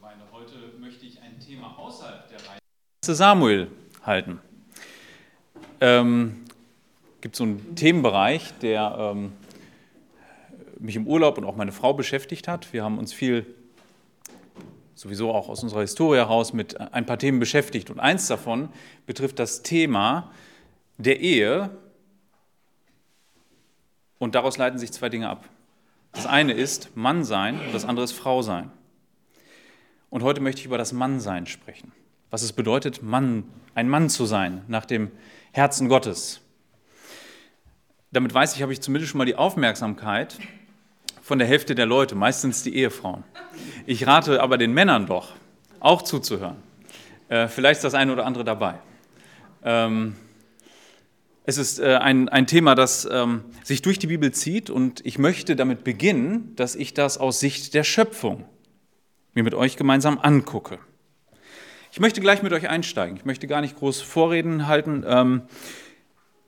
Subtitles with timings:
[0.00, 0.24] Gemeinde.
[0.32, 2.58] Heute möchte ich ein Thema außerhalb der Reihe
[3.04, 3.70] Samuel
[4.02, 4.40] halten.
[5.82, 6.46] Ähm,
[7.20, 9.32] gibt so einen Themenbereich, der ähm,
[10.78, 12.72] mich im Urlaub und auch meine Frau beschäftigt hat.
[12.72, 13.44] Wir haben uns viel
[14.94, 17.90] sowieso auch aus unserer Historie heraus mit ein paar Themen beschäftigt.
[17.90, 18.70] Und eins davon
[19.04, 20.30] betrifft das Thema
[20.96, 21.68] der Ehe.
[24.18, 25.46] Und daraus leiten sich zwei Dinge ab.
[26.12, 28.72] Das eine ist Mann sein und das andere ist Frau sein.
[30.10, 31.92] Und heute möchte ich über das Mannsein sprechen.
[32.30, 33.44] Was es bedeutet, Mann,
[33.74, 35.10] ein Mann zu sein nach dem
[35.52, 36.40] Herzen Gottes.
[38.10, 40.36] Damit weiß ich, habe ich zumindest schon mal die Aufmerksamkeit
[41.22, 43.22] von der Hälfte der Leute, meistens die Ehefrauen.
[43.86, 45.34] Ich rate aber den Männern doch,
[45.78, 46.56] auch zuzuhören.
[47.28, 48.74] Äh, vielleicht ist das eine oder andere dabei.
[49.62, 50.16] Ähm,
[51.44, 55.18] es ist äh, ein, ein Thema, das ähm, sich durch die Bibel zieht und ich
[55.18, 58.44] möchte damit beginnen, dass ich das aus Sicht der Schöpfung
[59.34, 60.78] mir mit euch gemeinsam angucke.
[61.92, 63.16] Ich möchte gleich mit euch einsteigen.
[63.16, 65.04] Ich möchte gar nicht groß Vorreden halten.
[65.06, 65.42] Ähm,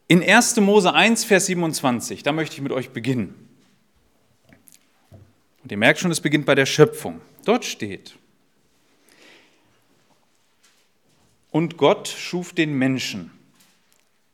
[0.08, 0.56] in 1.
[0.60, 3.48] Mose 1, Vers 27, da möchte ich mit euch beginnen.
[5.62, 7.20] Und ihr merkt schon, es beginnt bei der Schöpfung.
[7.44, 8.16] Dort steht,
[11.52, 13.30] und Gott schuf den Menschen.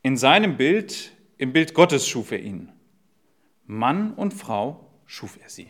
[0.03, 2.70] In seinem Bild, im Bild Gottes schuf er ihn.
[3.67, 5.69] Mann und Frau schuf er sie.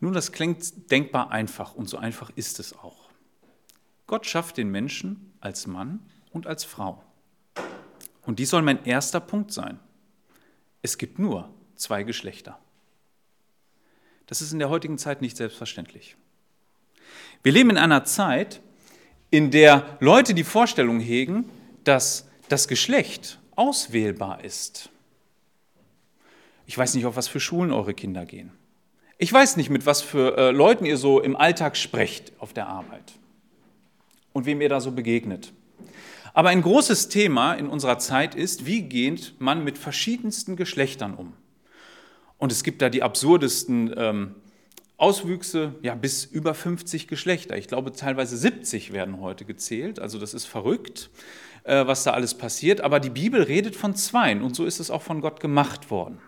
[0.00, 3.10] Nun, das klingt denkbar einfach und so einfach ist es auch.
[4.06, 7.02] Gott schafft den Menschen als Mann und als Frau.
[8.22, 9.80] Und dies soll mein erster Punkt sein.
[10.82, 12.58] Es gibt nur zwei Geschlechter.
[14.26, 16.16] Das ist in der heutigen Zeit nicht selbstverständlich.
[17.42, 18.60] Wir leben in einer Zeit,
[19.30, 21.48] in der Leute die Vorstellung hegen,
[21.84, 24.90] dass das Geschlecht auswählbar ist.
[26.66, 28.52] Ich weiß nicht, auf was für Schulen eure Kinder gehen.
[29.18, 32.66] Ich weiß nicht, mit was für äh, Leuten ihr so im Alltag sprecht auf der
[32.66, 33.14] Arbeit
[34.34, 35.54] und wem ihr da so begegnet.
[36.34, 41.32] Aber ein großes Thema in unserer Zeit ist, wie geht man mit verschiedensten Geschlechtern um?
[42.36, 44.34] Und es gibt da die absurdesten ähm,
[44.98, 47.56] Auswüchse, ja, bis über 50 Geschlechter.
[47.56, 49.98] Ich glaube, teilweise 70 werden heute gezählt.
[49.98, 51.08] Also das ist verrückt,
[51.64, 52.82] äh, was da alles passiert.
[52.82, 56.18] Aber die Bibel redet von Zweien und so ist es auch von Gott gemacht worden.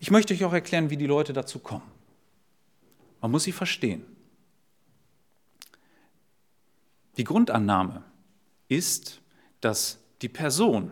[0.00, 1.90] Ich möchte euch auch erklären, wie die Leute dazu kommen.
[3.20, 4.04] Man muss sie verstehen.
[7.16, 8.04] Die Grundannahme
[8.68, 9.20] ist,
[9.60, 10.90] dass die Person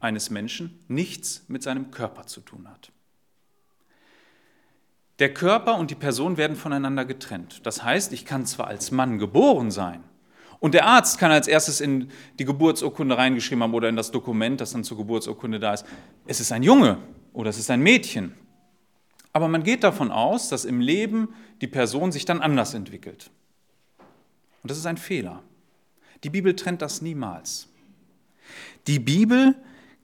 [0.00, 2.90] eines Menschen nichts mit seinem Körper zu tun hat.
[5.20, 7.64] Der Körper und die Person werden voneinander getrennt.
[7.64, 10.02] Das heißt, ich kann zwar als Mann geboren sein
[10.58, 14.60] und der Arzt kann als erstes in die Geburtsurkunde reingeschrieben haben oder in das Dokument,
[14.60, 15.86] das dann zur Geburtsurkunde da ist,
[16.26, 16.98] es ist ein Junge
[17.34, 18.34] oder es ist ein Mädchen.
[19.34, 23.30] Aber man geht davon aus, dass im Leben die Person sich dann anders entwickelt.
[24.62, 25.42] Und das ist ein Fehler.
[26.22, 27.68] Die Bibel trennt das niemals.
[28.86, 29.56] Die Bibel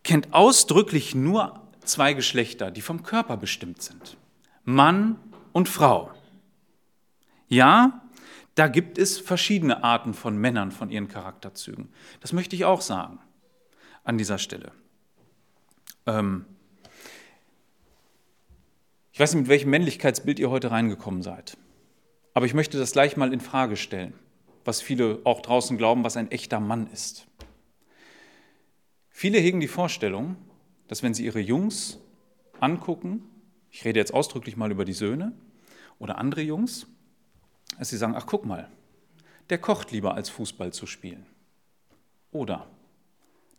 [0.02, 4.16] kennt ausdrücklich nur zwei Geschlechter, die vom Körper bestimmt sind.
[4.64, 5.18] Mann
[5.52, 6.10] und Frau.
[7.48, 8.02] Ja,
[8.54, 11.88] da gibt es verschiedene Arten von Männern, von ihren Charakterzügen.
[12.20, 13.18] Das möchte ich auch sagen
[14.04, 14.72] an dieser Stelle.
[16.06, 16.44] Ähm,
[19.20, 21.58] ich weiß nicht, mit welchem Männlichkeitsbild ihr heute reingekommen seid.
[22.32, 24.14] Aber ich möchte das gleich mal in Frage stellen,
[24.64, 27.26] was viele auch draußen glauben, was ein echter Mann ist.
[29.10, 30.36] Viele hegen die Vorstellung,
[30.88, 31.98] dass wenn sie ihre Jungs
[32.60, 33.22] angucken,
[33.70, 35.32] ich rede jetzt ausdrücklich mal über die Söhne
[35.98, 36.86] oder andere Jungs,
[37.78, 38.70] dass sie sagen, ach guck mal,
[39.50, 41.26] der kocht lieber als Fußball zu spielen.
[42.32, 42.70] Oder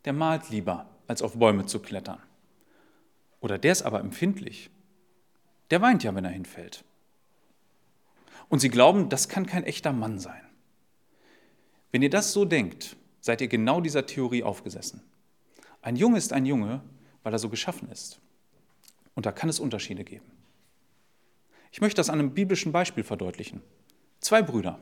[0.06, 2.18] der malt lieber als auf Bäume zu klettern.
[3.42, 4.72] Oder der ist aber empfindlich
[5.72, 6.84] der weint ja, wenn er hinfällt.
[8.50, 10.44] Und sie glauben, das kann kein echter Mann sein.
[11.92, 15.02] Wenn ihr das so denkt, seid ihr genau dieser Theorie aufgesessen.
[15.82, 16.82] Ein Junge ist ein Junge,
[17.24, 18.20] weil er so geschaffen ist.
[19.16, 20.30] Und da kann es Unterschiede geben.
[21.72, 23.62] Ich möchte das an einem biblischen Beispiel verdeutlichen.
[24.20, 24.80] Zwei Brüder,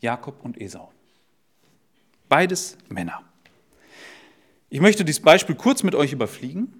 [0.00, 0.92] Jakob und Esau.
[2.28, 3.22] Beides Männer.
[4.68, 6.79] Ich möchte dieses Beispiel kurz mit euch überfliegen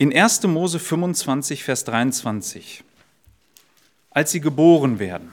[0.00, 0.44] in 1.
[0.44, 2.82] Mose 25, Vers 23,
[4.10, 5.30] als sie geboren werden,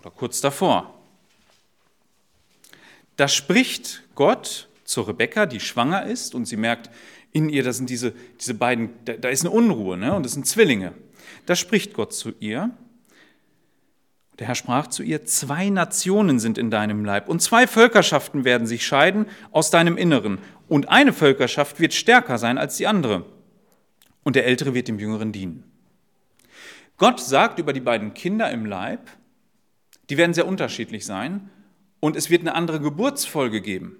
[0.00, 0.94] oder kurz davor,
[3.16, 6.88] da spricht Gott zu Rebekka, die schwanger ist, und sie merkt,
[7.30, 10.14] in ihr, da sind diese, diese beiden, da, da ist eine Unruhe, ne?
[10.14, 10.94] und das sind Zwillinge.
[11.44, 12.70] Da spricht Gott zu ihr.
[14.38, 18.66] Der Herr sprach zu ihr, zwei Nationen sind in deinem Leib und zwei Völkerschaften werden
[18.66, 20.38] sich scheiden aus deinem Inneren
[20.68, 23.24] und eine Völkerschaft wird stärker sein als die andere
[24.24, 25.64] und der Ältere wird dem Jüngeren dienen.
[26.96, 29.08] Gott sagt über die beiden Kinder im Leib,
[30.10, 31.50] die werden sehr unterschiedlich sein
[32.00, 33.96] und es wird eine andere Geburtsfolge geben.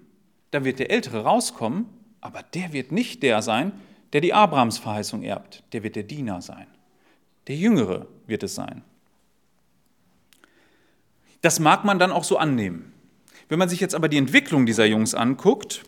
[0.50, 1.86] Da wird der Ältere rauskommen,
[2.20, 3.72] aber der wird nicht der sein,
[4.12, 5.62] der die Abrahams-Verheißung erbt.
[5.72, 6.66] Der wird der Diener sein.
[7.46, 8.82] Der Jüngere wird es sein.
[11.40, 12.92] Das mag man dann auch so annehmen.
[13.48, 15.84] Wenn man sich jetzt aber die Entwicklung dieser Jungs anguckt,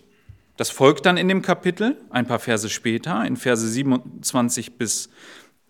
[0.61, 5.09] das folgt dann in dem Kapitel, ein paar Verse später, in Verse 27 bis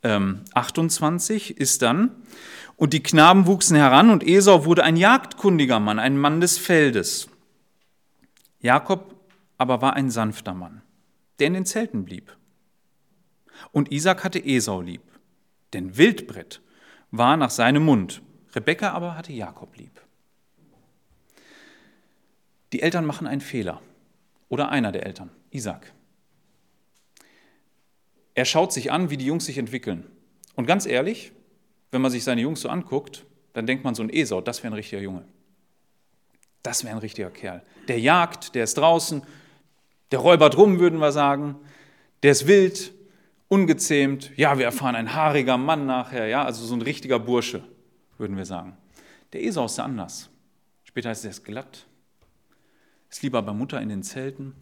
[0.03, 2.11] ähm, 28, ist dann,
[2.75, 7.29] und die Knaben wuchsen heran und Esau wurde ein jagdkundiger Mann, ein Mann des Feldes.
[8.59, 9.15] Jakob
[9.59, 10.83] aber war ein sanfter Mann,
[11.39, 12.37] der in den Zelten blieb.
[13.71, 15.03] Und Isaac hatte Esau lieb,
[15.73, 16.63] denn Wildbrett
[17.13, 18.23] war nach seinem Mund.
[18.57, 20.01] Rebekka aber hatte Jakob lieb.
[22.73, 23.81] Die Eltern machen einen Fehler.
[24.51, 25.91] Oder einer der Eltern, Isaac.
[28.35, 30.05] Er schaut sich an, wie die Jungs sich entwickeln.
[30.57, 31.33] Und ganz ehrlich,
[31.91, 33.25] wenn man sich seine Jungs so anguckt,
[33.55, 35.25] dann denkt man so ein Esau, das wäre ein richtiger Junge.
[36.63, 37.63] Das wäre ein richtiger Kerl.
[37.89, 39.23] Der jagt, der ist draußen,
[40.11, 41.57] der räubert rum, würden wir sagen.
[42.23, 42.93] Der ist wild,
[43.49, 44.37] ungezähmt.
[44.37, 47.63] Ja, wir erfahren ein haariger Mann nachher, ja, also so ein richtiger Bursche,
[48.19, 48.77] würden wir sagen.
[49.33, 50.29] Der Esau ist anders.
[50.85, 51.87] Später heißt es, er ist glatt,
[53.11, 54.55] ist lieber bei Mutter in den Zelten.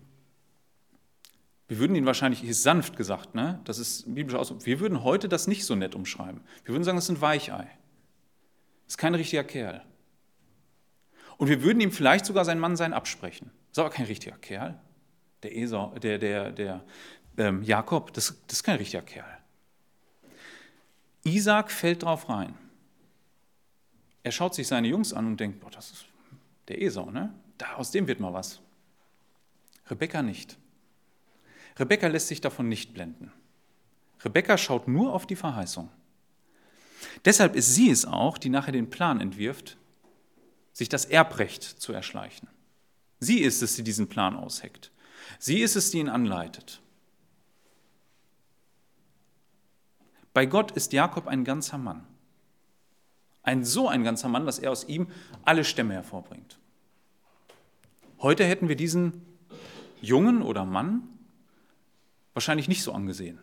[1.69, 3.61] Wir würden ihn wahrscheinlich, hier ist sanft gesagt, ne?
[3.65, 6.41] das ist ein biblischer Ausdruck, wir würden heute das nicht so nett umschreiben.
[6.65, 7.71] Wir würden sagen, das ist ein Weichei.
[8.87, 9.85] Das ist kein richtiger Kerl.
[11.37, 13.51] Und wir würden ihm vielleicht sogar sein Mann sein absprechen.
[13.69, 14.81] Das ist aber kein richtiger Kerl.
[15.43, 16.85] Der, Esau, der, der, der
[17.37, 19.39] ähm, Jakob, das, das ist kein richtiger Kerl.
[21.25, 22.55] Isaac fällt drauf rein.
[24.23, 26.07] Er schaut sich seine Jungs an und denkt, boah, das ist
[26.67, 27.33] der Esau, ne?
[27.59, 28.61] Da, aus dem wird mal was.
[29.91, 30.57] Rebekka nicht.
[31.79, 33.33] Rebekka lässt sich davon nicht blenden.
[34.25, 35.91] Rebekka schaut nur auf die Verheißung.
[37.25, 39.77] Deshalb ist sie es auch, die nachher den Plan entwirft,
[40.73, 42.49] sich das Erbrecht zu erschleichen.
[43.21, 44.93] Sie ist es, die diesen Plan ausheckt.
[45.39, 46.81] Sie ist es, die ihn anleitet.
[50.33, 52.07] Bei Gott ist Jakob ein ganzer Mann.
[53.43, 55.09] Ein so ein ganzer Mann, dass er aus ihm
[55.45, 56.58] alle Stämme hervorbringt.
[58.21, 59.23] Heute hätten wir diesen
[60.01, 61.03] Jungen oder Mann
[62.35, 63.39] wahrscheinlich nicht so angesehen.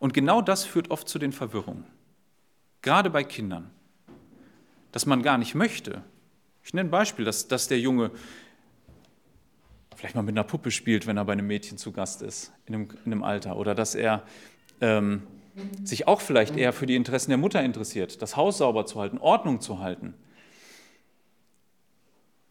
[0.00, 1.86] Und genau das führt oft zu den Verwirrungen.
[2.82, 3.70] Gerade bei Kindern.
[4.92, 6.02] Dass man gar nicht möchte.
[6.62, 8.10] Ich nenne ein Beispiel, dass, dass der Junge
[9.96, 12.74] vielleicht mal mit einer Puppe spielt, wenn er bei einem Mädchen zu Gast ist, in
[12.74, 13.56] einem, in einem Alter.
[13.56, 14.22] Oder dass er
[14.80, 15.22] ähm,
[15.82, 19.18] sich auch vielleicht eher für die Interessen der Mutter interessiert, das Haus sauber zu halten,
[19.18, 20.14] Ordnung zu halten.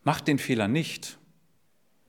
[0.04, 1.18] Macht den Fehler nicht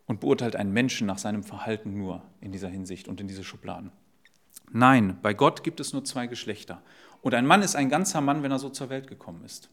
[0.06, 3.92] und beurteilt einen Menschen nach seinem Verhalten nur in dieser Hinsicht und in diese Schubladen.
[4.72, 6.82] Nein, bei Gott gibt es nur zwei Geschlechter.
[7.22, 9.70] Und ein Mann ist ein ganzer Mann, wenn er so zur Welt gekommen ist.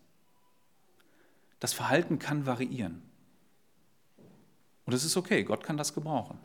[1.59, 3.01] Das Verhalten kann variieren.
[4.85, 6.37] Und es ist okay, Gott kann das gebrauchen.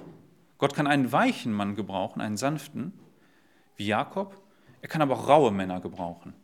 [0.59, 2.93] Gott kann einen weichen Mann gebrauchen, einen sanften,
[3.77, 4.41] wie Jakob.
[4.83, 6.35] Er kann aber auch raue Männer gebrauchen.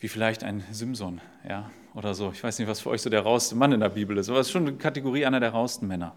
[0.00, 2.30] Wie vielleicht ein Simson, ja, oder so.
[2.30, 4.38] Ich weiß nicht, was für euch so der rauste Mann in der Bibel ist, aber
[4.38, 6.16] es ist schon eine Kategorie einer der rausten Männer.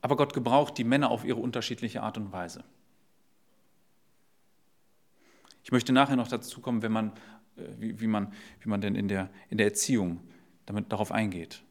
[0.00, 2.64] Aber Gott gebraucht die Männer auf ihre unterschiedliche Art und Weise.
[5.62, 7.12] Ich möchte nachher noch dazu kommen, wenn man,
[7.56, 10.20] äh, wie, wie, man, wie man denn in der, in der Erziehung
[10.64, 11.62] damit darauf eingeht.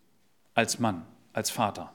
[0.53, 1.91] Als Mann, als Vater.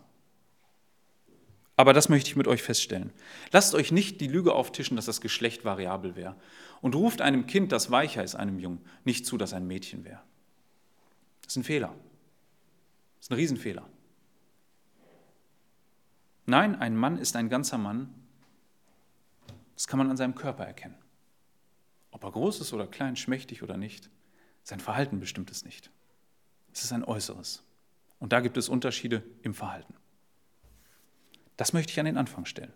[1.76, 3.12] Aber das möchte ich mit euch feststellen.
[3.52, 6.34] Lasst euch nicht die Lüge auftischen, dass das Geschlecht variabel wäre.
[6.80, 10.22] Und ruft einem Kind, das weicher ist, einem Jungen, nicht zu, dass ein Mädchen wäre.
[11.46, 11.94] Das ist ein Fehler.
[13.16, 13.88] Das ist ein Riesenfehler.
[16.44, 18.12] Nein, ein Mann ist ein ganzer Mann.
[19.74, 20.96] Das kann man an seinem Körper erkennen.
[22.10, 24.10] Ob er groß ist oder klein, schmächtig oder nicht,
[24.64, 25.90] sein Verhalten bestimmt es nicht.
[26.72, 27.62] Es ist ein Äußeres.
[28.18, 29.94] Und da gibt es Unterschiede im Verhalten.
[31.56, 32.72] Das möchte ich an den Anfang stellen.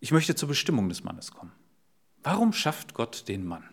[0.00, 1.52] Ich möchte zur Bestimmung des Mannes kommen.
[2.22, 3.71] Warum schafft Gott den Mann?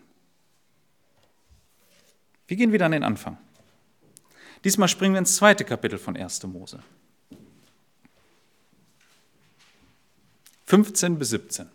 [2.50, 3.38] Wir gehen wieder an den Anfang.
[4.64, 6.42] Diesmal springen wir ins zweite Kapitel von 1.
[6.48, 6.82] Mose.
[10.66, 11.68] 15 bis 17.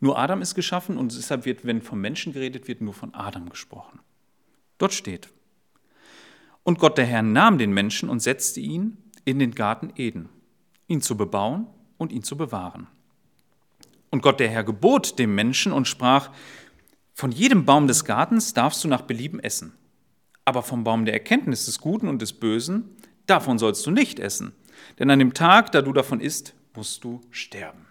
[0.00, 3.48] Nur Adam ist geschaffen und deshalb wird, wenn vom Menschen geredet wird, nur von Adam
[3.48, 4.00] gesprochen.
[4.76, 5.30] Dort steht,
[6.64, 10.28] und Gott der Herr nahm den Menschen und setzte ihn in den Garten Eden,
[10.86, 11.66] ihn zu bebauen
[11.96, 12.88] und ihn zu bewahren.
[14.12, 16.30] Und Gott der Herr gebot dem Menschen und sprach,
[17.14, 19.72] von jedem Baum des Gartens darfst du nach Belieben essen,
[20.44, 24.52] Aber vom Baum der Erkenntnis des Guten und des Bösen, davon sollst du nicht essen.
[24.98, 27.86] Denn an dem Tag, da du davon isst, musst du sterben.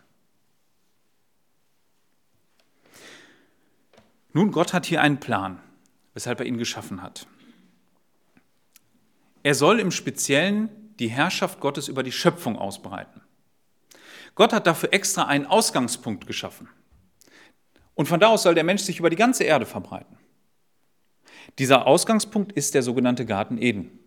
[4.34, 5.60] Nun, Gott hat hier einen Plan,
[6.14, 7.26] weshalb er ihn geschaffen hat.
[9.44, 13.21] Er soll im Speziellen die Herrschaft Gottes über die Schöpfung ausbreiten.
[14.36, 16.70] Gott hat dafür extra einen Ausgangspunkt geschaffen.
[17.96, 20.18] Und von da aus soll der Mensch sich über die ganze Erde verbreiten.
[21.60, 24.00] Dieser Ausgangspunkt ist der sogenannte Garten Eden.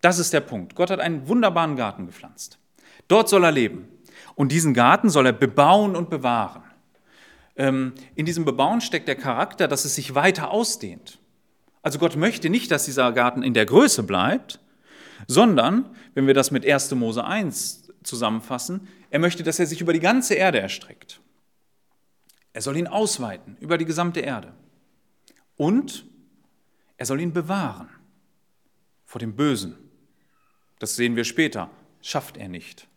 [0.00, 0.74] Das ist der Punkt.
[0.74, 2.58] Gott hat einen wunderbaren Garten gepflanzt.
[3.08, 3.88] Dort soll er leben.
[4.34, 6.62] Und diesen Garten soll er bebauen und bewahren.
[7.56, 11.18] Ähm, in diesem Bebauen steckt der Charakter, dass es sich weiter ausdehnt.
[11.82, 14.60] Also Gott möchte nicht, dass dieser Garten in der Größe bleibt,
[15.26, 16.94] sondern, wenn wir das mit 1.
[16.94, 21.20] Mose 1 zusammenfassen, er möchte, dass er sich über die ganze Erde erstreckt.
[22.52, 24.52] Er soll ihn ausweiten über die gesamte Erde.
[25.56, 26.06] Und
[26.96, 27.88] er soll ihn bewahren
[29.04, 29.76] vor dem Bösen.
[30.78, 31.70] Das sehen wir später.
[32.02, 32.88] Schafft er nicht.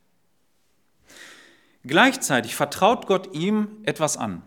[1.84, 4.44] Gleichzeitig vertraut Gott ihm etwas an.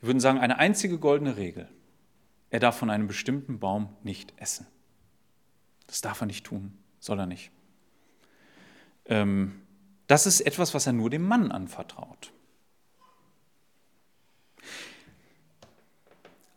[0.00, 1.68] Wir würden sagen, eine einzige goldene Regel.
[2.50, 4.66] Er darf von einem bestimmten Baum nicht essen.
[5.86, 7.50] Das darf er nicht tun, soll er nicht.
[9.06, 9.62] Ähm,
[10.06, 12.32] das ist etwas, was er nur dem Mann anvertraut.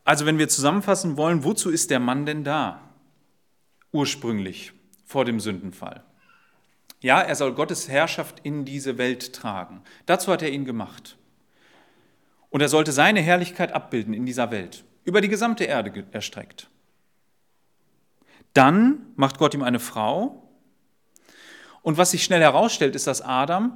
[0.03, 2.81] Also wenn wir zusammenfassen wollen, wozu ist der Mann denn da?
[3.91, 4.71] Ursprünglich,
[5.05, 6.03] vor dem Sündenfall.
[7.01, 9.81] Ja, er soll Gottes Herrschaft in diese Welt tragen.
[10.05, 11.17] Dazu hat er ihn gemacht.
[12.49, 16.69] Und er sollte seine Herrlichkeit abbilden in dieser Welt, über die gesamte Erde erstreckt.
[18.53, 20.46] Dann macht Gott ihm eine Frau.
[21.87, 23.71] Und was sich schnell herausstellt, ist, dass Adam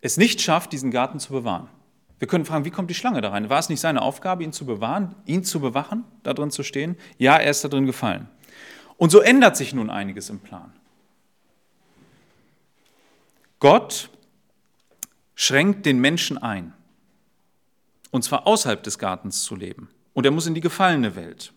[0.00, 1.68] es nicht schafft, diesen Garten zu bewahren.
[2.18, 3.50] Wir können fragen, wie kommt die Schlange da rein?
[3.50, 6.96] War es nicht seine Aufgabe, ihn zu bewahren, ihn zu bewachen, da drin zu stehen?
[7.18, 8.30] Ja, er ist da drin gefallen.
[8.96, 10.72] Und so ändert sich nun einiges im Plan.
[13.60, 14.08] Gott
[15.34, 16.72] schränkt den Menschen ein,
[18.10, 19.90] und zwar außerhalb des Gartens zu leben.
[20.14, 21.52] Und er muss in die gefallene Welt.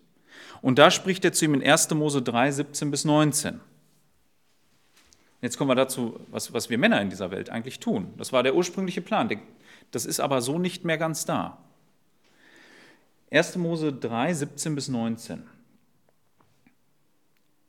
[0.62, 1.91] Und da spricht er zu ihm in 1.
[1.91, 3.62] Mose 3, 17 bis 19.
[5.41, 8.13] Jetzt kommen wir dazu, was, was wir Männer in dieser Welt eigentlich tun.
[8.17, 9.29] Das war der ursprüngliche Plan.
[9.91, 11.60] Das ist aber so nicht mehr ganz da.
[13.32, 13.58] 1.
[13.58, 15.44] Mose 3, 17 bis 19.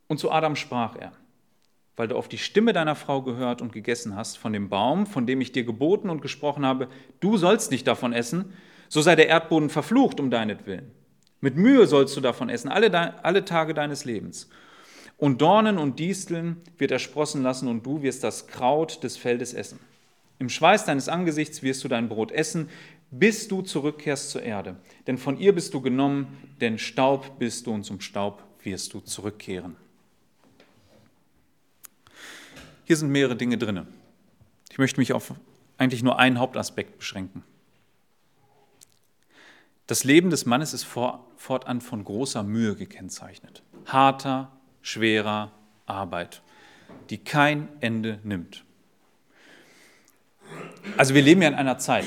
[0.07, 1.11] Und zu Adam sprach er,
[1.95, 5.27] weil du auf die Stimme deiner Frau gehört und gegessen hast von dem Baum, von
[5.27, 6.87] dem ich dir geboten und gesprochen habe,
[7.19, 8.53] du sollst nicht davon essen,
[8.87, 10.91] so sei der Erdboden verflucht um deinetwillen.
[11.41, 14.49] Mit Mühe sollst du davon essen, alle, alle Tage deines Lebens.
[15.19, 19.53] Und Dornen und Disteln wird er sprossen lassen, und du wirst das Kraut des Feldes
[19.53, 19.79] essen.
[20.39, 22.69] Im Schweiß deines Angesichts wirst du dein Brot essen,
[23.11, 24.77] bis du zurückkehrst zur Erde.
[25.07, 29.01] Denn von ihr bist du genommen, denn Staub bist du und zum Staub wirst du
[29.01, 29.75] zurückkehren.
[32.85, 33.85] Hier sind mehrere Dinge drin.
[34.71, 35.33] Ich möchte mich auf
[35.77, 37.43] eigentlich nur einen Hauptaspekt beschränken.
[39.87, 43.63] Das Leben des Mannes ist fortan von großer Mühe gekennzeichnet.
[43.85, 45.51] Harter, schwerer
[45.85, 46.41] Arbeit,
[47.09, 48.63] die kein Ende nimmt.
[50.97, 52.05] Also wir leben ja in einer Zeit,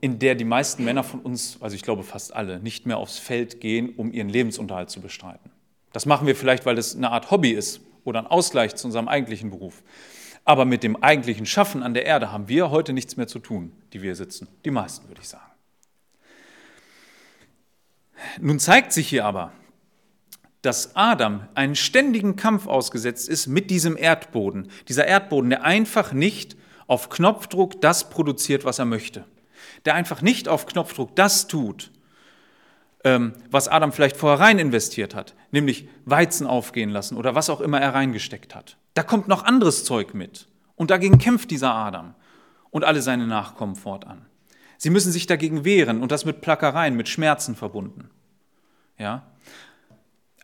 [0.00, 3.18] in der die meisten Männer von uns, also ich glaube fast alle, nicht mehr aufs
[3.18, 5.50] Feld gehen, um ihren Lebensunterhalt zu bestreiten.
[5.92, 9.08] Das machen wir vielleicht, weil das eine Art Hobby ist oder ein Ausgleich zu unserem
[9.08, 9.82] eigentlichen Beruf.
[10.44, 13.72] Aber mit dem eigentlichen Schaffen an der Erde haben wir heute nichts mehr zu tun,
[13.92, 14.46] die wir sitzen.
[14.64, 15.50] Die meisten, würde ich sagen.
[18.40, 19.52] Nun zeigt sich hier aber,
[20.66, 24.68] dass Adam einen ständigen Kampf ausgesetzt ist mit diesem Erdboden.
[24.88, 26.56] Dieser Erdboden, der einfach nicht
[26.88, 29.24] auf Knopfdruck das produziert, was er möchte.
[29.84, 31.92] Der einfach nicht auf Knopfdruck das tut,
[33.04, 37.60] ähm, was Adam vielleicht vorher rein investiert hat, nämlich Weizen aufgehen lassen oder was auch
[37.60, 38.76] immer er reingesteckt hat.
[38.94, 40.48] Da kommt noch anderes Zeug mit.
[40.74, 42.14] Und dagegen kämpft dieser Adam
[42.70, 44.26] und alle seine Nachkommen fortan.
[44.78, 48.10] Sie müssen sich dagegen wehren und das mit Plackereien, mit Schmerzen verbunden.
[48.98, 49.22] Ja?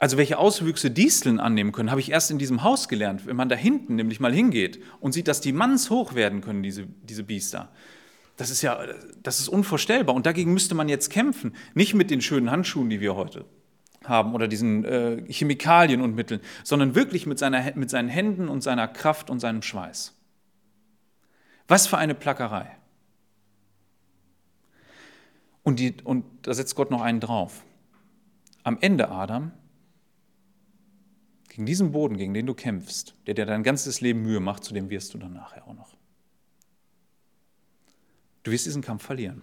[0.02, 3.48] Also welche Auswüchse Disteln annehmen können, habe ich erst in diesem Haus gelernt, wenn man
[3.48, 7.70] da hinten nämlich mal hingeht und sieht, dass die mannshoch werden können, diese, diese Biester.
[8.36, 8.84] Das ist ja,
[9.22, 10.16] das ist unvorstellbar.
[10.16, 11.54] Und dagegen müsste man jetzt kämpfen.
[11.74, 13.44] Nicht mit den schönen Handschuhen, die wir heute
[14.02, 18.60] haben oder diesen äh, Chemikalien und Mitteln, sondern wirklich mit, seiner, mit seinen Händen und
[18.60, 20.16] seiner Kraft und seinem Schweiß.
[21.68, 22.76] Was für eine Plackerei.
[25.62, 27.62] Und, die, und da setzt Gott noch einen drauf.
[28.64, 29.52] Am Ende, Adam,
[31.52, 34.72] gegen diesen Boden, gegen den du kämpfst, der dir dein ganzes Leben Mühe macht, zu
[34.72, 35.94] dem wirst du dann nachher auch noch.
[38.42, 39.42] Du wirst diesen Kampf verlieren.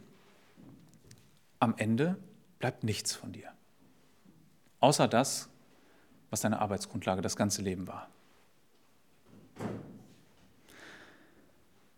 [1.60, 2.18] Am Ende
[2.58, 3.52] bleibt nichts von dir.
[4.80, 5.50] Außer das,
[6.32, 8.10] was deine Arbeitsgrundlage das ganze Leben war.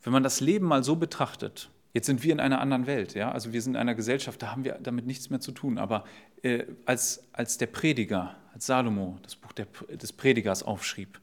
[0.03, 3.31] Wenn man das Leben mal so betrachtet, jetzt sind wir in einer anderen Welt, ja,
[3.31, 6.05] also wir sind in einer Gesellschaft, da haben wir damit nichts mehr zu tun, aber
[6.41, 11.19] äh, als, als der Prediger, als Salomo das Buch der, des Predigers aufschrieb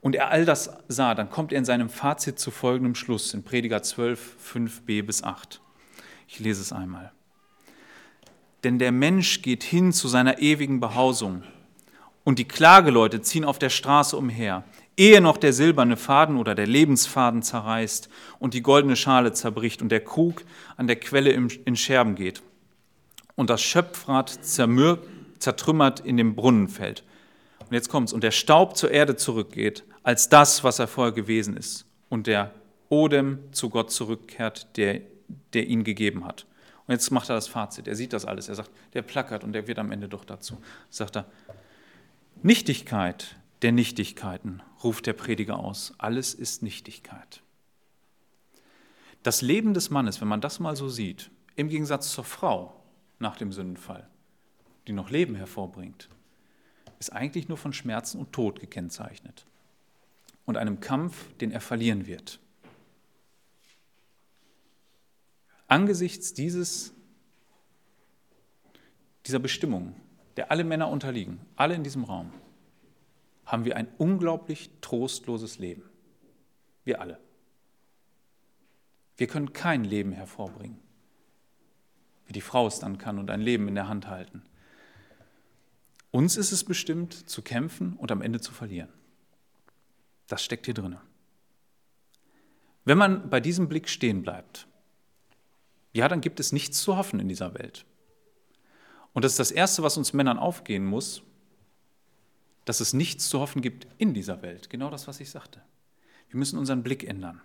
[0.00, 3.42] und er all das sah, dann kommt er in seinem Fazit zu folgendem Schluss in
[3.42, 5.60] Prediger 12, 5b bis 8.
[6.28, 7.12] Ich lese es einmal.
[8.64, 11.42] Denn der Mensch geht hin zu seiner ewigen Behausung
[12.24, 14.64] und die Klageleute ziehen auf der Straße umher
[14.98, 19.90] ehe noch der silberne Faden oder der Lebensfaden zerreißt und die goldene Schale zerbricht und
[19.90, 20.44] der Krug
[20.76, 22.42] an der Quelle in Scherben geht
[23.36, 27.04] und das Schöpfrad zertrümmert in den Brunnen fällt.
[27.60, 31.56] Und jetzt kommt's und der Staub zur Erde zurückgeht als das, was er vorher gewesen
[31.56, 32.52] ist und der
[32.88, 35.02] Odem zu Gott zurückkehrt, der,
[35.52, 36.46] der ihn gegeben hat.
[36.86, 37.86] Und jetzt macht er das Fazit.
[37.86, 38.48] Er sieht das alles.
[38.48, 40.56] Er sagt, der plackert und der wird am Ende doch dazu.
[40.88, 41.26] Sagt er,
[42.42, 45.94] Nichtigkeit der Nichtigkeiten, ruft der Prediger aus.
[45.98, 47.42] Alles ist Nichtigkeit.
[49.22, 52.80] Das Leben des Mannes, wenn man das mal so sieht, im Gegensatz zur Frau
[53.18, 54.08] nach dem Sündenfall,
[54.86, 56.08] die noch Leben hervorbringt,
[57.00, 59.44] ist eigentlich nur von Schmerzen und Tod gekennzeichnet
[60.46, 62.40] und einem Kampf, den er verlieren wird.
[65.66, 66.94] Angesichts dieses,
[69.26, 69.94] dieser Bestimmung,
[70.36, 72.32] der alle Männer unterliegen, alle in diesem Raum,
[73.48, 75.82] haben wir ein unglaublich trostloses Leben.
[76.84, 77.18] Wir alle.
[79.16, 80.78] Wir können kein Leben hervorbringen,
[82.26, 84.42] wie die Frau es dann kann und ein Leben in der Hand halten.
[86.10, 88.90] Uns ist es bestimmt, zu kämpfen und am Ende zu verlieren.
[90.26, 90.98] Das steckt hier drin.
[92.84, 94.68] Wenn man bei diesem Blick stehen bleibt,
[95.94, 97.86] ja, dann gibt es nichts zu hoffen in dieser Welt.
[99.14, 101.22] Und das ist das Erste, was uns Männern aufgehen muss,
[102.68, 104.68] dass es nichts zu hoffen gibt in dieser Welt.
[104.68, 105.62] Genau das, was ich sagte.
[106.28, 107.40] Wir müssen unseren Blick ändern.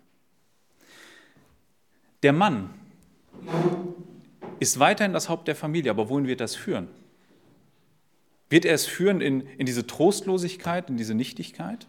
[2.24, 2.74] Der Mann
[4.60, 6.90] ist weiterhin das Haupt der Familie, aber wohin wird das führen?
[8.50, 11.88] Wird er es führen in, in diese Trostlosigkeit, in diese Nichtigkeit?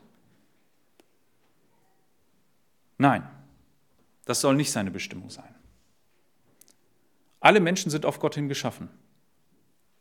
[2.98, 3.28] Nein,
[4.26, 5.52] das soll nicht seine Bestimmung sein.
[7.40, 8.90] Alle Menschen sind auf Gott hin geschaffen.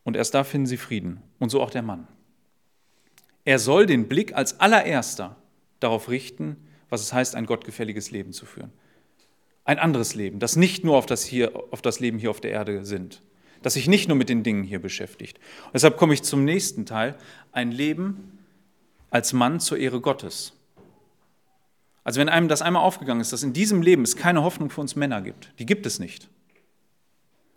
[0.03, 1.23] Und erst da finden sie Frieden.
[1.39, 2.07] Und so auch der Mann.
[3.45, 5.35] Er soll den Blick als allererster
[5.79, 6.57] darauf richten,
[6.89, 8.71] was es heißt, ein gottgefälliges Leben zu führen.
[9.65, 12.51] Ein anderes Leben, das nicht nur auf das, hier, auf das Leben hier auf der
[12.51, 13.21] Erde sind,
[13.61, 15.39] das sich nicht nur mit den Dingen hier beschäftigt.
[15.65, 17.15] Und deshalb komme ich zum nächsten Teil,
[17.51, 18.39] ein Leben
[19.09, 20.53] als Mann zur Ehre Gottes.
[22.03, 24.81] Also wenn einem das einmal aufgegangen ist, dass in diesem Leben es keine Hoffnung für
[24.81, 26.29] uns Männer gibt, die gibt es nicht,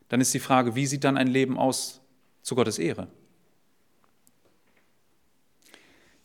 [0.09, 2.01] dann ist die Frage, wie sieht dann ein Leben aus
[2.43, 3.09] zu Gottes Ehre?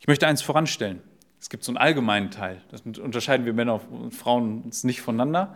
[0.02, 1.00] Ich möchte eins voranstellen.
[1.40, 2.60] Es gibt so einen allgemeinen Teil.
[2.72, 5.56] Das unterscheiden wir Männer und Frauen uns nicht voneinander.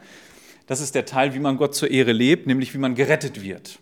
[0.68, 3.80] Das ist der Teil, wie man Gott zur Ehre lebt, nämlich wie man gerettet wird.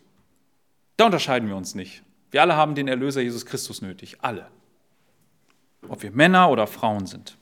[0.95, 2.01] Da unterscheiden wir uns nicht.
[2.31, 4.17] Wir alle haben den Erlöser Jesus Christus nötig.
[4.21, 4.47] Alle.
[5.89, 7.37] Ob wir Männer oder Frauen sind.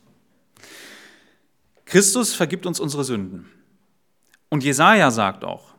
[1.85, 3.51] Christus vergibt uns unsere Sünden.
[4.49, 5.70] Und Jesaja sagt auch,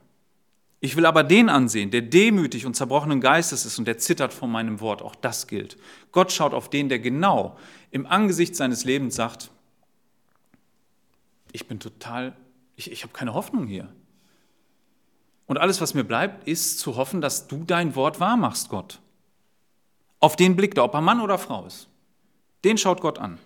[0.84, 4.48] ich will aber den ansehen, der demütig und zerbrochenen Geistes ist und der zittert vor
[4.48, 5.00] meinem Wort.
[5.00, 5.78] Auch das gilt.
[6.10, 7.56] Gott schaut auf den, der genau
[7.92, 9.52] im Angesicht seines Lebens sagt,
[11.52, 12.36] ich bin total,
[12.74, 13.92] ich, ich habe keine Hoffnung hier.
[15.46, 18.98] Und alles, was mir bleibt, ist zu hoffen, dass du dein Wort wahr machst, Gott.
[20.18, 21.86] Auf den blickt er, ob er Mann oder Frau ist.
[22.64, 23.38] Den schaut Gott an.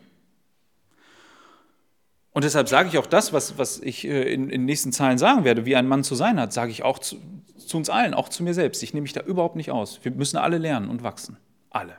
[2.37, 5.45] Und deshalb sage ich auch das, was, was ich äh, in, den nächsten Zahlen sagen
[5.45, 7.17] werde, wie ein Mann zu sein hat, sage ich auch zu,
[7.57, 8.83] zu uns allen, auch zu mir selbst.
[8.83, 10.01] Ich nehme mich da überhaupt nicht aus.
[10.03, 11.39] Wir müssen alle lernen und wachsen.
[11.71, 11.97] Alle.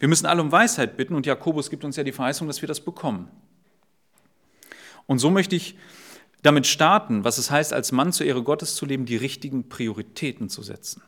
[0.00, 2.66] Wir müssen alle um Weisheit bitten und Jakobus gibt uns ja die Verheißung, dass wir
[2.66, 3.28] das bekommen.
[5.06, 5.76] Und so möchte ich
[6.42, 10.48] damit starten, was es heißt, als Mann zur Ehre Gottes zu leben, die richtigen Prioritäten
[10.48, 11.00] zu setzen.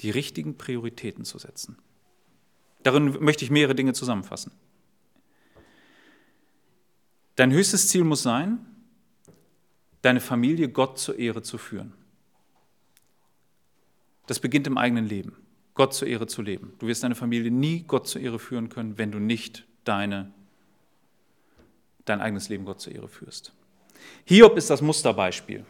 [0.00, 1.78] Die richtigen Prioritäten zu setzen.
[2.82, 4.50] Darin möchte ich mehrere Dinge zusammenfassen.
[7.38, 8.58] Dein höchstes Ziel muss sein,
[10.02, 11.94] deine Familie Gott zur Ehre zu führen.
[14.26, 15.36] Das beginnt im eigenen Leben,
[15.74, 16.72] Gott zur Ehre zu leben.
[16.80, 20.32] Du wirst deine Familie nie Gott zur Ehre führen können, wenn du nicht deine,
[22.04, 23.52] dein eigenes Leben Gott zur Ehre führst.
[24.24, 25.64] Hiob ist das Musterbeispiel.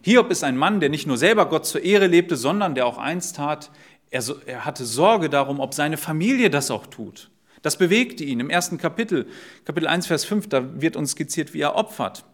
[0.00, 2.96] Hiob ist ein Mann, der nicht nur selber Gott zur Ehre lebte, sondern der auch
[2.96, 3.70] eins tat,
[4.10, 7.30] er, er hatte Sorge darum, ob seine Familie das auch tut.
[7.62, 8.40] Das bewegte ihn.
[8.40, 9.26] Im ersten Kapitel,
[9.64, 12.24] Kapitel 1, Vers 5, da wird uns skizziert, wie er opfert.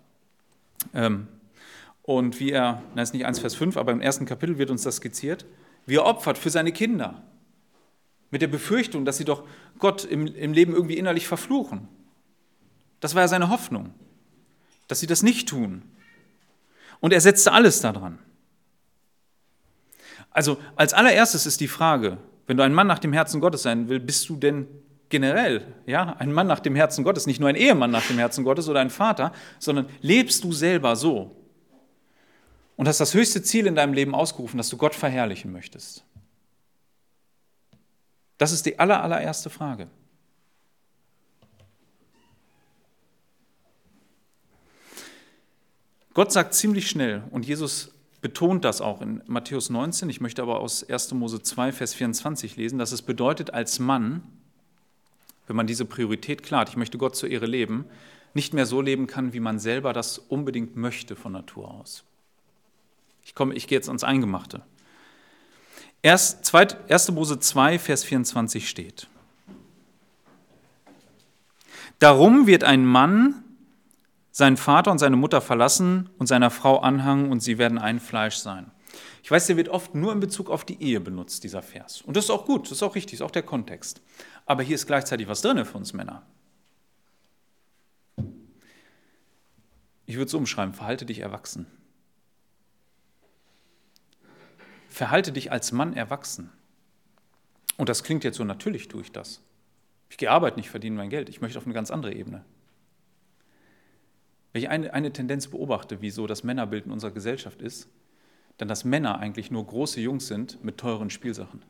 [0.94, 1.28] Ähm,
[2.02, 4.82] und wie er, das ist nicht 1, Vers 5, aber im ersten Kapitel wird uns
[4.82, 5.44] das skizziert,
[5.84, 7.22] wie er opfert für seine Kinder.
[8.30, 9.44] Mit der Befürchtung, dass sie doch
[9.78, 11.86] Gott im, im Leben irgendwie innerlich verfluchen.
[13.00, 13.92] Das war ja seine Hoffnung,
[14.86, 15.82] dass sie das nicht tun.
[17.00, 18.18] Und er setzte alles daran.
[20.30, 23.88] Also als allererstes ist die Frage, wenn du ein Mann nach dem Herzen Gottes sein
[23.88, 24.66] willst, bist du denn
[25.08, 28.44] generell, ja, ein Mann nach dem Herzen Gottes, nicht nur ein Ehemann nach dem Herzen
[28.44, 31.36] Gottes oder ein Vater, sondern lebst du selber so
[32.76, 36.04] und hast das höchste Ziel in deinem Leben ausgerufen, dass du Gott verherrlichen möchtest.
[38.38, 39.88] Das ist die aller, allererste Frage.
[46.14, 50.60] Gott sagt ziemlich schnell, und Jesus betont das auch in Matthäus 19, ich möchte aber
[50.60, 51.14] aus 1.
[51.14, 54.22] Mose 2, Vers 24 lesen, dass es bedeutet, als Mann,
[55.48, 57.86] wenn man diese Priorität klar hat, ich möchte Gott zur Ehre leben,
[58.34, 62.04] nicht mehr so leben kann, wie man selber das unbedingt möchte von Natur aus.
[63.24, 64.62] Ich, komme, ich gehe jetzt ans Eingemachte.
[66.04, 66.52] 1.
[67.10, 69.08] Mose 2, Vers 24 steht.
[71.98, 73.42] Darum wird ein Mann
[74.30, 78.36] seinen Vater und seine Mutter verlassen und seiner Frau anhangen und sie werden ein Fleisch
[78.36, 78.70] sein.
[79.28, 82.00] Ich weiß, der wird oft nur in Bezug auf die Ehe benutzt, dieser Vers.
[82.00, 84.00] Und das ist auch gut, das ist auch richtig, das ist auch der Kontext.
[84.46, 86.22] Aber hier ist gleichzeitig was drin für uns Männer.
[90.06, 91.66] Ich würde es umschreiben, verhalte dich erwachsen.
[94.88, 96.50] Verhalte dich als Mann erwachsen.
[97.76, 99.42] Und das klingt jetzt so, natürlich tue ich das.
[100.08, 101.28] Ich gehe arbeiten, ich verdiene mein Geld.
[101.28, 102.46] Ich möchte auf eine ganz andere Ebene.
[104.54, 107.90] Wenn ich eine, eine Tendenz beobachte, wie so das Männerbild in unserer Gesellschaft ist,
[108.58, 111.62] dann dass Männer eigentlich nur große Jungs sind mit teuren Spielsachen.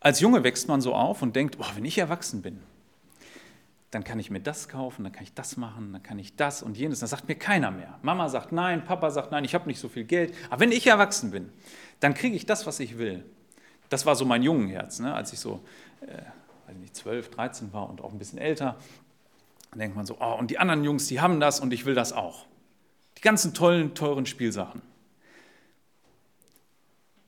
[0.00, 2.60] Als Junge wächst man so auf und denkt, boah, wenn ich erwachsen bin,
[3.90, 6.62] dann kann ich mir das kaufen, dann kann ich das machen, dann kann ich das
[6.62, 7.00] und jenes.
[7.00, 7.98] Dann sagt mir keiner mehr.
[8.02, 10.34] Mama sagt nein, Papa sagt nein, ich habe nicht so viel Geld.
[10.50, 11.50] Aber wenn ich erwachsen bin,
[12.00, 13.24] dann kriege ich das, was ich will.
[13.88, 15.14] Das war so mein Jungenherz, ne?
[15.14, 15.60] als ich so
[16.00, 18.76] äh, nicht, 12, 13 war und auch ein bisschen älter.
[19.70, 21.94] Dann denkt man so, oh, und die anderen Jungs, die haben das und ich will
[21.94, 22.46] das auch.
[23.24, 24.82] Ganzen tollen, teuren Spielsachen.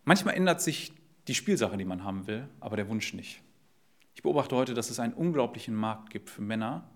[0.04, 0.92] Manchmal ändert sich
[1.26, 3.40] die Spielsache, die man haben will, aber der Wunsch nicht.
[4.14, 6.86] Ich beobachte heute, dass es einen unglaublichen Markt gibt für Männer,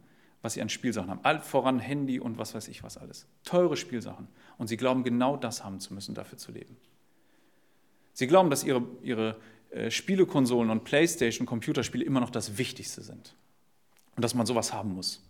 [0.42, 1.20] was sie an Spielsachen haben.
[1.22, 3.26] All voran Handy und was weiß ich was alles.
[3.42, 4.28] Teure Spielsachen.
[4.58, 6.76] Und sie glauben, genau das haben zu müssen, dafür zu leben.
[8.12, 9.36] Sie glauben, dass ihre, ihre
[9.70, 13.34] äh, Spielekonsolen und Playstation, Computerspiele immer noch das Wichtigste sind.
[14.14, 15.26] Und dass man sowas haben muss.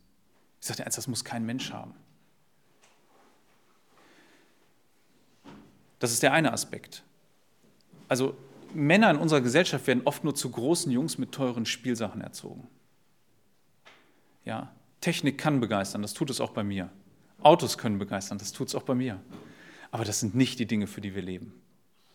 [0.60, 1.94] Ich sagte, das muss kein Mensch haben.
[6.00, 7.04] Das ist der eine Aspekt.
[8.08, 8.36] Also
[8.74, 12.66] Männer in unserer Gesellschaft werden oft nur zu großen Jungs mit teuren Spielsachen erzogen.
[14.44, 16.90] Ja, Technik kann begeistern, das tut es auch bei mir.
[17.42, 19.20] Autos können begeistern, das tut es auch bei mir.
[19.90, 21.52] Aber das sind nicht die Dinge, für die wir leben.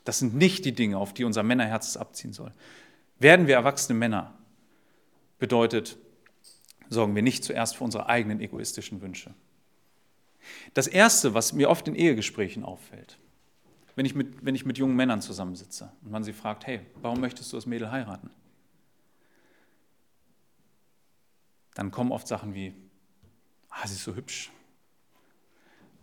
[0.03, 2.51] Das sind nicht die Dinge, auf die unser Männerherz abziehen soll.
[3.19, 4.33] Werden wir erwachsene Männer,
[5.39, 5.97] bedeutet,
[6.89, 9.33] sorgen wir nicht zuerst für unsere eigenen egoistischen Wünsche.
[10.73, 13.17] Das Erste, was mir oft in Ehegesprächen auffällt,
[13.95, 17.19] wenn ich mit, wenn ich mit jungen Männern zusammensitze und man sie fragt, hey, warum
[17.19, 18.29] möchtest du das Mädel heiraten?
[21.73, 22.73] Dann kommen oft Sachen wie,
[23.69, 24.51] ah, sie ist so hübsch,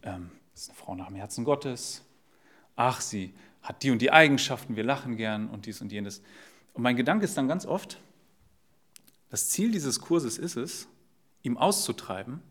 [0.03, 2.05] ähm, ist eine Frau nach dem Herzen Gottes,
[2.77, 6.23] ach, sie hat die und die Eigenschaften, wir lachen gern und dies und jenes.
[6.75, 8.01] Und mein Gedanke ist dann ganz oft,
[9.31, 10.89] das Ziel dieses Kurses ist es,
[11.43, 12.43] ihm auszutreiben,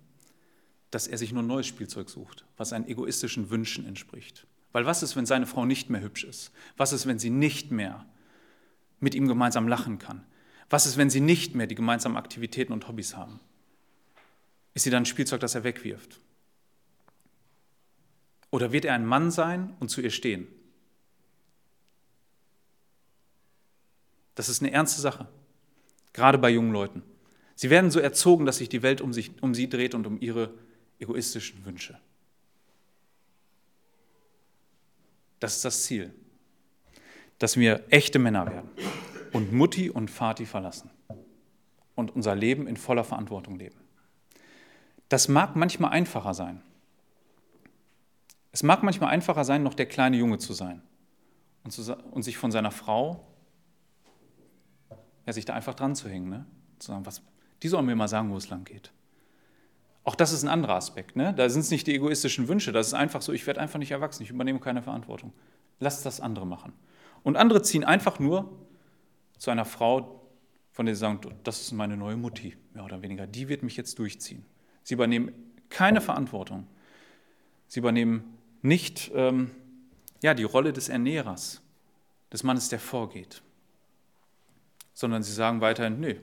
[0.90, 4.48] dass er sich nur neues Spielzeug sucht, was seinen egoistischen Wünschen entspricht.
[4.72, 6.52] Weil was ist, wenn seine Frau nicht mehr hübsch ist?
[6.78, 8.06] Was ist, wenn sie nicht mehr
[9.00, 10.26] mit ihm gemeinsam lachen kann?
[10.70, 13.40] Was ist, wenn sie nicht mehr die gemeinsamen Aktivitäten und Hobbys haben?
[14.74, 16.20] Ist sie dann ein Spielzeug, das er wegwirft?
[18.52, 20.48] Oder wird er ein Mann sein und zu ihr stehen?
[24.36, 25.28] Das ist eine ernste Sache
[26.14, 27.04] gerade bei jungen Leuten.
[27.56, 30.20] Sie werden so erzogen, dass sich die Welt um, sich, um sie dreht und um
[30.20, 30.54] ihre
[31.00, 32.00] egoistischen Wünsche.
[35.42, 36.14] Das ist das Ziel,
[37.40, 38.70] dass wir echte Männer werden
[39.34, 40.92] und Mutti und Vati verlassen
[41.96, 43.76] und unser Leben in voller Verantwortung leben.
[45.10, 46.62] Das mag manchmal einfacher sein.
[48.52, 50.84] Es mag manchmal einfacher sein, noch der kleine Junge zu sein
[51.64, 53.26] und, zu, und sich von seiner Frau
[55.26, 56.46] ja, sich da einfach dran zu hängen, ne?
[56.80, 57.24] zu sagen, was,
[57.64, 58.92] die sollen mir mal sagen, wo es lang geht.
[60.04, 61.16] Auch das ist ein anderer Aspekt.
[61.16, 61.34] Ne?
[61.34, 63.92] Da sind es nicht die egoistischen Wünsche, das ist einfach so, ich werde einfach nicht
[63.92, 65.32] erwachsen, ich übernehme keine Verantwortung.
[65.80, 66.74] Lass das andere machen.
[67.24, 68.52] Und andere ziehen einfach nur
[69.38, 70.22] zu einer Frau,
[70.72, 73.78] von der sie sagen, das ist meine neue Mutti, mehr oder weniger, die wird mich
[73.78, 74.46] jetzt durchziehen.
[74.84, 75.32] Sie übernehmen
[75.70, 76.68] keine Verantwortung.
[77.68, 79.52] Sie übernehmen nicht ähm,
[80.24, 81.62] ja, die Rolle des Ernährers,
[82.32, 83.42] des Mannes, der vorgeht.
[84.94, 86.16] sondern sie sagen weiterhin, nö,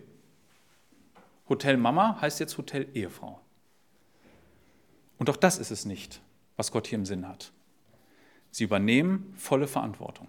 [1.49, 3.41] Hotel Mama heißt jetzt Hotel Ehefrau.
[5.19, 6.21] Und auch das ist es nicht,
[6.57, 7.53] was Gott hier im Sinn hat.
[8.51, 10.29] Sie übernehmen volle Verantwortung.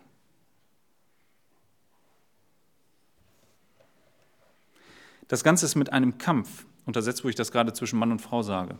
[5.27, 8.41] Das Ganze ist mit einem Kampf untersetzt, wo ich das gerade zwischen Mann und Frau
[8.41, 8.77] sage.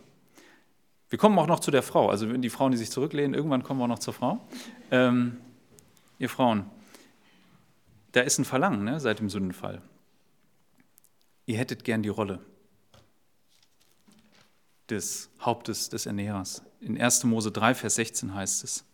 [1.10, 3.80] Wir kommen auch noch zu der Frau, also die Frauen, die sich zurücklehnen, irgendwann kommen
[3.80, 4.48] wir auch noch zur Frau.
[4.92, 5.38] Ähm,
[6.18, 6.66] ihr Frauen,
[8.12, 9.82] da ist ein Verlangen ne, seit dem Sündenfall.
[11.46, 12.40] Ihr hättet gern die Rolle
[14.90, 16.64] des Hauptes des Ernährers.
[16.82, 17.24] In 1.
[17.26, 18.86] Mose 3, Vers 16 heißt es.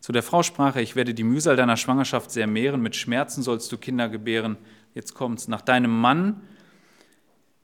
[0.00, 3.42] Zu der Frau sprach er, ich werde die Mühsal deiner Schwangerschaft sehr mehren, mit Schmerzen
[3.42, 4.58] sollst du Kinder gebären.
[4.92, 6.42] Jetzt kommt's, nach deinem Mann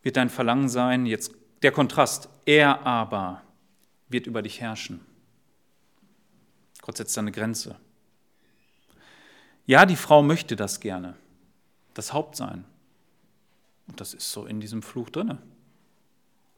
[0.02, 1.04] wird dein Verlangen sein.
[1.04, 3.42] Jetzt der Kontrast, er aber
[4.08, 5.00] wird über dich herrschen.
[6.80, 7.76] Gott setzt eine Grenze.
[9.66, 11.14] Ja, die Frau möchte das gerne,
[11.94, 12.64] das Haupt sein.
[13.86, 15.38] Und das ist so in diesem Fluch drinne.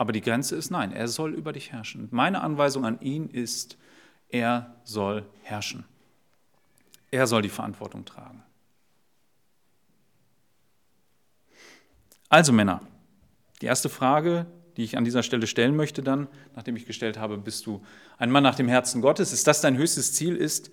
[0.03, 2.09] Aber die Grenze ist nein, er soll über dich herrschen.
[2.11, 3.79] Meine Anweisung an ihn ist,
[4.31, 5.85] er soll herrschen.
[7.13, 8.43] Er soll die Verantwortung tragen.
[12.29, 12.81] Also Männer,
[13.61, 17.39] die erste Frage, die ich an dieser Stelle stellen möchte dann, nachdem ich gestellt habe,
[17.39, 17.81] bist du
[18.19, 19.33] ein Mann nach dem Herzen Gottes?
[19.33, 20.35] Ist das dein höchstes Ziel?
[20.35, 20.73] Ist,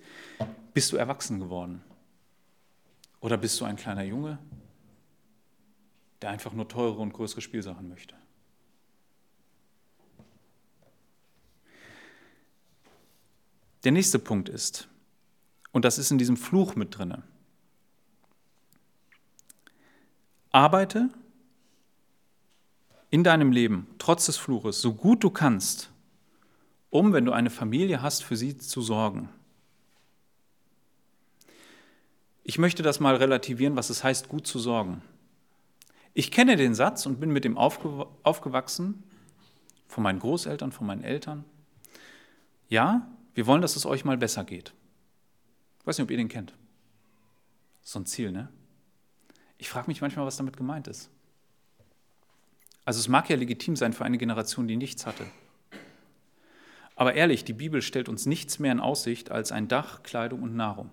[0.74, 1.84] bist du erwachsen geworden?
[3.20, 4.40] Oder bist du ein kleiner Junge,
[6.20, 8.19] der einfach nur teure und größere Spielsachen möchte?
[13.84, 14.88] Der nächste Punkt ist,
[15.72, 17.22] und das ist in diesem Fluch mit drinne,
[20.52, 21.08] arbeite
[23.10, 25.90] in deinem Leben, trotz des Fluches, so gut du kannst,
[26.90, 29.28] um, wenn du eine Familie hast, für sie zu sorgen.
[32.44, 35.02] Ich möchte das mal relativieren, was es heißt, gut zu sorgen.
[36.14, 39.04] Ich kenne den Satz und bin mit dem aufgewachsen,
[39.86, 41.44] von meinen Großeltern, von meinen Eltern.
[42.68, 43.08] Ja,
[43.40, 44.74] wir wollen, dass es euch mal besser geht.
[45.78, 46.52] Ich weiß nicht, ob ihr den kennt.
[47.80, 48.50] So ein Ziel, ne?
[49.56, 51.08] Ich frage mich manchmal, was damit gemeint ist.
[52.84, 55.24] Also es mag ja legitim sein für eine Generation, die nichts hatte.
[56.96, 60.54] Aber ehrlich, die Bibel stellt uns nichts mehr in Aussicht als ein Dach, Kleidung und
[60.54, 60.92] Nahrung.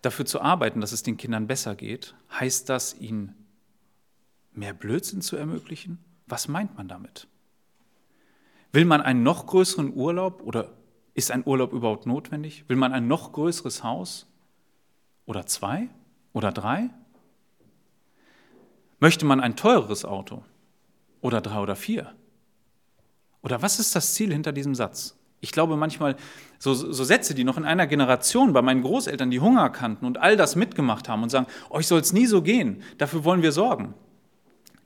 [0.00, 3.34] Dafür zu arbeiten, dass es den Kindern besser geht, heißt das, ihnen
[4.52, 5.98] mehr Blödsinn zu ermöglichen?
[6.28, 7.26] Was meint man damit?
[8.72, 10.72] Will man einen noch größeren Urlaub oder
[11.14, 12.64] ist ein Urlaub überhaupt notwendig?
[12.68, 14.26] Will man ein noch größeres Haus
[15.26, 15.88] oder zwei
[16.32, 16.90] oder drei?
[19.00, 20.44] Möchte man ein teureres Auto
[21.20, 22.14] oder drei oder vier?
[23.42, 25.16] Oder was ist das Ziel hinter diesem Satz?
[25.40, 26.16] Ich glaube manchmal,
[26.58, 30.18] so, so, Sätze, die noch in einer Generation bei meinen Großeltern, die Hunger kannten und
[30.18, 33.52] all das mitgemacht haben und sagen, euch soll es nie so gehen, dafür wollen wir
[33.52, 33.94] sorgen.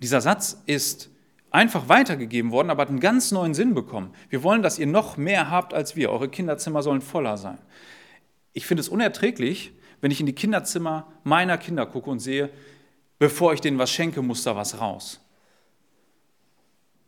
[0.01, 1.11] Dieser Satz ist
[1.55, 4.13] einfach weitergegeben worden, aber hat einen ganz neuen Sinn bekommen.
[4.29, 6.11] Wir wollen, dass ihr noch mehr habt als wir.
[6.11, 7.59] Eure Kinderzimmer sollen voller sein.
[8.53, 12.51] Ich finde es unerträglich, wenn ich in die Kinderzimmer meiner Kinder gucke und sehe,
[13.21, 15.21] bevor ich denen was schenke, muss da was raus.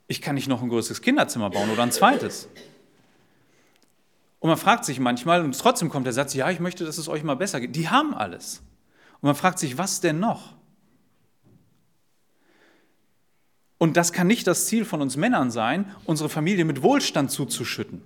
[0.06, 2.48] Ich kann nicht noch ein größeres Kinderzimmer bauen oder ein zweites.
[4.38, 7.08] Und man fragt sich manchmal, und trotzdem kommt der Satz, ja, ich möchte, dass es
[7.08, 7.74] euch mal besser geht.
[7.74, 8.62] Die haben alles.
[9.20, 10.54] Und man fragt sich, was denn noch?
[13.78, 18.02] Und das kann nicht das Ziel von uns Männern sein, unsere Familie mit Wohlstand zuzuschütten,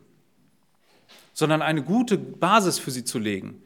[1.32, 3.62] sondern eine gute Basis für sie zu legen,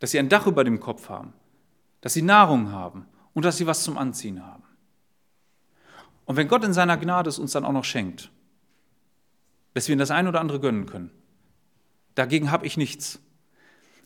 [0.00, 1.32] dass sie ein Dach über dem Kopf haben,
[2.00, 4.62] dass sie Nahrung haben und dass sie was zum Anziehen haben.
[6.26, 8.30] Und wenn Gott in seiner Gnade es uns dann auch noch schenkt,
[9.74, 11.10] dass wir ihm das ein oder andere gönnen können,
[12.14, 13.18] dagegen habe ich nichts.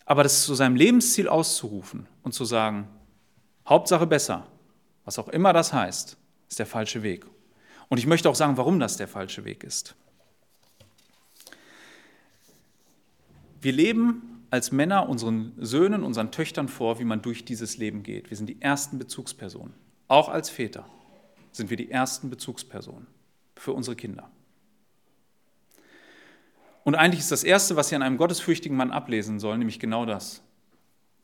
[0.07, 2.89] Aber das zu seinem Lebensziel auszurufen und zu sagen,
[3.67, 4.47] Hauptsache besser,
[5.05, 7.25] was auch immer das heißt, ist der falsche Weg.
[7.89, 9.95] Und ich möchte auch sagen, warum das der falsche Weg ist.
[13.61, 18.31] Wir leben als Männer unseren Söhnen, unseren Töchtern vor, wie man durch dieses Leben geht.
[18.31, 19.75] Wir sind die ersten Bezugspersonen.
[20.07, 20.87] Auch als Väter
[21.51, 23.07] sind wir die ersten Bezugspersonen
[23.57, 24.31] für unsere Kinder.
[26.85, 30.05] Und eigentlich ist das Erste, was Sie an einem gottesfürchtigen Mann ablesen sollen, nämlich genau
[30.05, 30.43] das.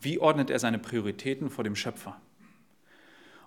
[0.00, 2.18] Wie ordnet er seine Prioritäten vor dem Schöpfer?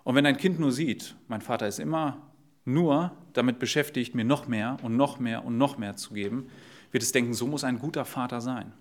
[0.04, 2.18] Und wenn ein Kind nur sieht, mein Vater ist immer
[2.64, 6.50] nur damit beschäftigt, mir noch mehr und noch mehr und noch mehr zu geben,
[6.92, 8.72] wird es denken, so muss ein guter Vater sein.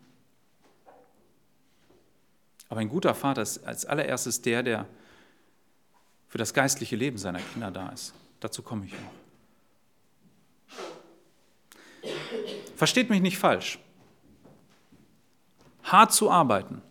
[2.69, 4.87] Aber ein guter Vater ist als allererstes der, der
[6.27, 8.13] für das geistliche Leben seiner Kinder da ist.
[8.39, 9.11] Dazu komme ich noch.
[12.75, 13.79] Versteht mich nicht falsch.
[15.83, 16.81] hart zu arbeiten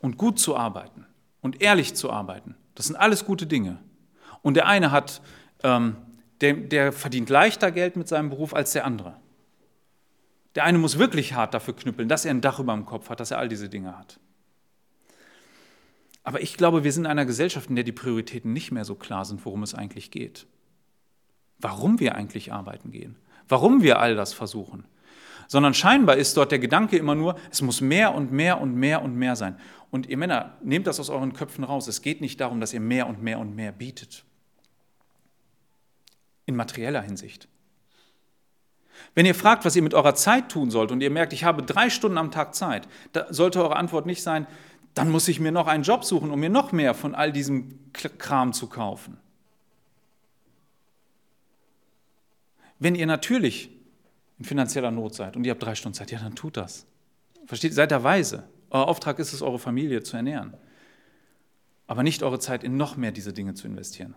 [0.00, 1.06] und gut zu arbeiten
[1.42, 3.78] und ehrlich zu arbeiten, das sind alles gute Dinge.
[4.42, 5.20] Und der eine hat,
[5.64, 5.96] ähm,
[6.40, 9.16] der, der verdient leichter Geld mit seinem Beruf als der andere.
[10.54, 13.18] Der eine muss wirklich hart dafür knüppeln, dass er ein Dach über dem Kopf hat,
[13.18, 14.20] dass er all diese Dinge hat.
[16.22, 18.94] Aber ich glaube, wir sind in einer Gesellschaft, in der die Prioritäten nicht mehr so
[18.94, 20.46] klar sind, worum es eigentlich geht.
[21.58, 23.16] Warum wir eigentlich arbeiten gehen.
[23.48, 24.84] Warum wir all das versuchen.
[25.48, 29.02] Sondern scheinbar ist dort der Gedanke immer nur, es muss mehr und mehr und mehr
[29.02, 29.58] und mehr sein.
[29.90, 31.86] Und ihr Männer, nehmt das aus euren Köpfen raus.
[31.86, 34.24] Es geht nicht darum, dass ihr mehr und mehr und mehr bietet.
[36.46, 37.48] In materieller Hinsicht.
[39.14, 41.62] Wenn ihr fragt, was ihr mit eurer Zeit tun sollt und ihr merkt, ich habe
[41.62, 44.46] drei Stunden am Tag Zeit, da sollte eure Antwort nicht sein,
[44.94, 47.92] dann muss ich mir noch einen Job suchen, um mir noch mehr von all diesem
[47.92, 49.18] Kram zu kaufen.
[52.78, 53.70] Wenn ihr natürlich
[54.38, 56.86] in finanzieller Not seid und ihr habt drei Stunden Zeit, ja, dann tut das.
[57.46, 58.44] Versteht, seid da weise.
[58.70, 60.54] Euer Auftrag ist es, eure Familie zu ernähren.
[61.86, 64.14] Aber nicht eure Zeit in noch mehr diese Dinge zu investieren.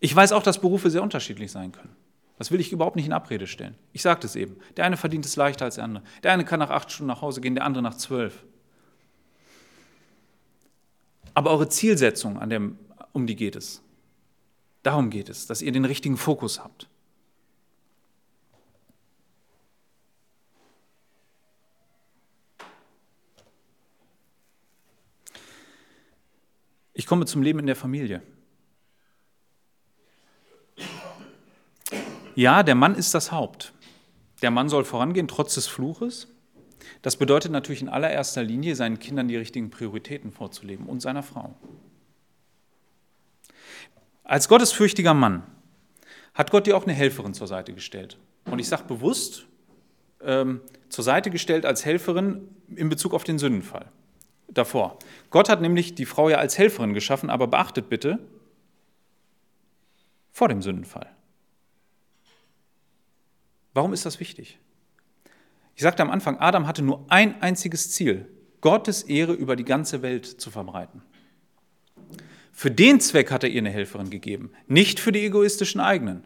[0.00, 1.96] Ich weiß auch, dass Berufe sehr unterschiedlich sein können.
[2.36, 3.76] Das will ich überhaupt nicht in Abrede stellen.
[3.92, 4.56] Ich sagte es eben.
[4.76, 6.04] Der eine verdient es leichter als der andere.
[6.22, 8.44] Der eine kann nach acht Stunden nach Hause gehen, der andere nach zwölf.
[11.32, 12.78] Aber eure Zielsetzung, an dem,
[13.12, 13.82] um die geht es.
[14.82, 16.88] Darum geht es, dass ihr den richtigen Fokus habt.
[27.04, 28.22] Ich komme zum Leben in der Familie.
[32.34, 33.74] Ja, der Mann ist das Haupt.
[34.40, 36.28] Der Mann soll vorangehen, trotz des Fluches.
[37.02, 41.54] Das bedeutet natürlich in allererster Linie, seinen Kindern die richtigen Prioritäten vorzuleben und seiner Frau.
[44.22, 45.42] Als gottesfürchtiger Mann
[46.32, 48.16] hat Gott dir auch eine Helferin zur Seite gestellt.
[48.46, 49.44] Und ich sage bewusst,
[50.22, 53.92] ähm, zur Seite gestellt als Helferin in Bezug auf den Sündenfall.
[54.54, 54.98] Davor.
[55.30, 58.18] Gott hat nämlich die Frau ja als Helferin geschaffen, aber beachtet bitte,
[60.32, 61.10] vor dem Sündenfall.
[63.72, 64.58] Warum ist das wichtig?
[65.74, 68.28] Ich sagte am Anfang, Adam hatte nur ein einziges Ziel,
[68.60, 71.02] Gottes Ehre über die ganze Welt zu verbreiten.
[72.52, 76.24] Für den Zweck hat er ihr eine Helferin gegeben, nicht für die egoistischen eigenen.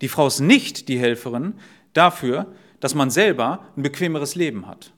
[0.00, 1.54] Die Frau ist nicht die Helferin
[1.92, 4.92] dafür, dass man selber ein bequemeres Leben hat.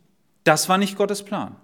[0.44, 1.56] Das war nicht Gottes Plan.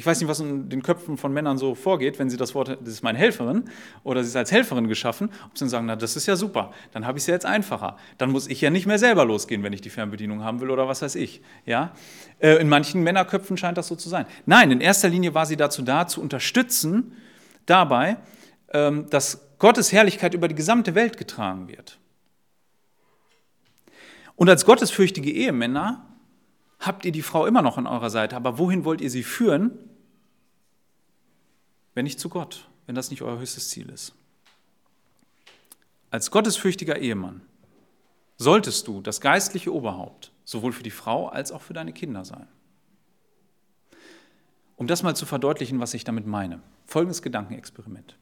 [0.00, 2.68] Ich weiß nicht, was in den Köpfen von Männern so vorgeht, wenn sie das Wort,
[2.68, 3.64] das ist meine Helferin
[4.02, 6.72] oder sie ist als Helferin geschaffen, ob sie dann sagen, na, das ist ja super,
[6.92, 7.98] dann habe ich es ja jetzt einfacher.
[8.16, 10.88] Dann muss ich ja nicht mehr selber losgehen, wenn ich die Fernbedienung haben will oder
[10.88, 11.42] was weiß ich.
[11.66, 11.92] Ja?
[12.38, 14.24] Äh, in manchen Männerköpfen scheint das so zu sein.
[14.46, 17.12] Nein, in erster Linie war sie dazu da, zu unterstützen
[17.66, 18.16] dabei,
[18.72, 21.98] ähm, dass Gottes Herrlichkeit über die gesamte Welt getragen wird.
[24.34, 26.09] Und als gottesfürchtige Ehemänner
[26.80, 29.78] habt ihr die Frau immer noch an eurer Seite, aber wohin wollt ihr sie führen,
[31.94, 34.14] wenn nicht zu Gott, wenn das nicht euer höchstes Ziel ist.
[36.10, 37.42] Als gottesfürchtiger Ehemann
[38.36, 42.48] solltest du das geistliche Oberhaupt sowohl für die Frau als auch für deine Kinder sein.
[44.76, 46.62] Um das mal zu verdeutlichen, was ich damit meine.
[46.86, 48.16] Folgendes Gedankenexperiment.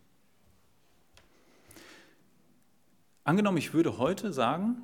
[3.22, 4.82] Angenommen, ich würde heute sagen,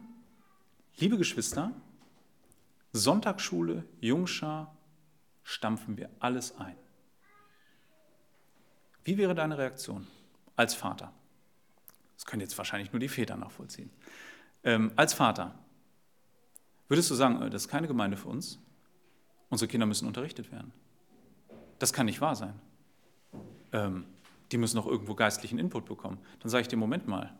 [0.96, 1.72] liebe Geschwister,
[2.96, 4.72] Sonntagsschule, Jungschar,
[5.42, 6.76] stampfen wir alles ein.
[9.02, 10.07] Wie wäre deine Reaktion
[10.54, 11.12] als Vater?
[12.14, 13.90] Das können jetzt wahrscheinlich nur die Väter nachvollziehen.
[14.62, 15.59] Ähm, als Vater,
[16.87, 18.61] würdest du sagen, äh, das ist keine Gemeinde für uns?
[19.50, 20.72] Unsere Kinder müssen unterrichtet werden.
[21.80, 22.61] Das kann nicht wahr sein.
[23.72, 24.07] Ähm,
[24.52, 26.18] die müssen noch irgendwo geistlichen Input bekommen.
[26.38, 27.37] Dann sage ich dir, Moment mal,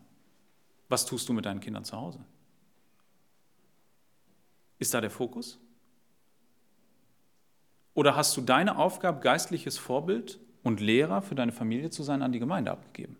[0.89, 2.19] was tust du mit deinen Kindern zu Hause?
[4.79, 5.59] Ist da der Fokus?
[7.93, 12.31] Oder hast du deine Aufgabe, geistliches Vorbild und Lehrer für deine Familie zu sein, an
[12.31, 13.15] die Gemeinde abgegeben.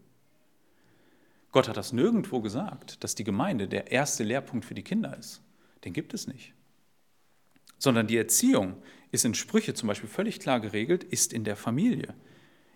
[1.51, 5.41] Gott hat das nirgendwo gesagt, dass die Gemeinde der erste Lehrpunkt für die Kinder ist.
[5.85, 6.53] Den gibt es nicht.
[7.77, 8.77] Sondern die Erziehung
[9.11, 12.15] ist in Sprüche zum Beispiel völlig klar geregelt, ist in der Familie.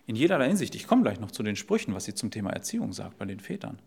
[0.06, 0.76] In jederlei Hinsicht.
[0.76, 3.40] Ich komme gleich noch zu den Sprüchen, was sie zum Thema Erziehung sagt bei den
[3.40, 3.80] Vätern.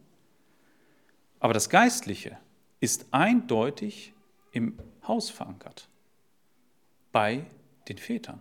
[1.39, 2.37] Aber das Geistliche
[2.81, 4.15] ist eindeutig
[4.53, 5.89] im Haus verankert.
[7.11, 7.47] Bei
[7.89, 8.41] den Vätern.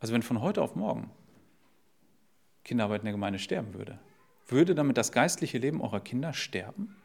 [0.00, 1.10] Also wenn von heute auf morgen
[2.64, 3.98] Kinderarbeit in der Gemeinde sterben würde,
[4.46, 6.96] würde damit das geistliche Leben eurer Kinder sterben?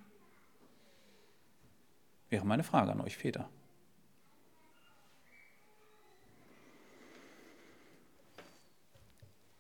[2.30, 3.50] Wäre meine Frage an euch Väter.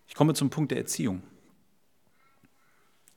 [0.07, 1.21] Ich komme zum Punkt der Erziehung.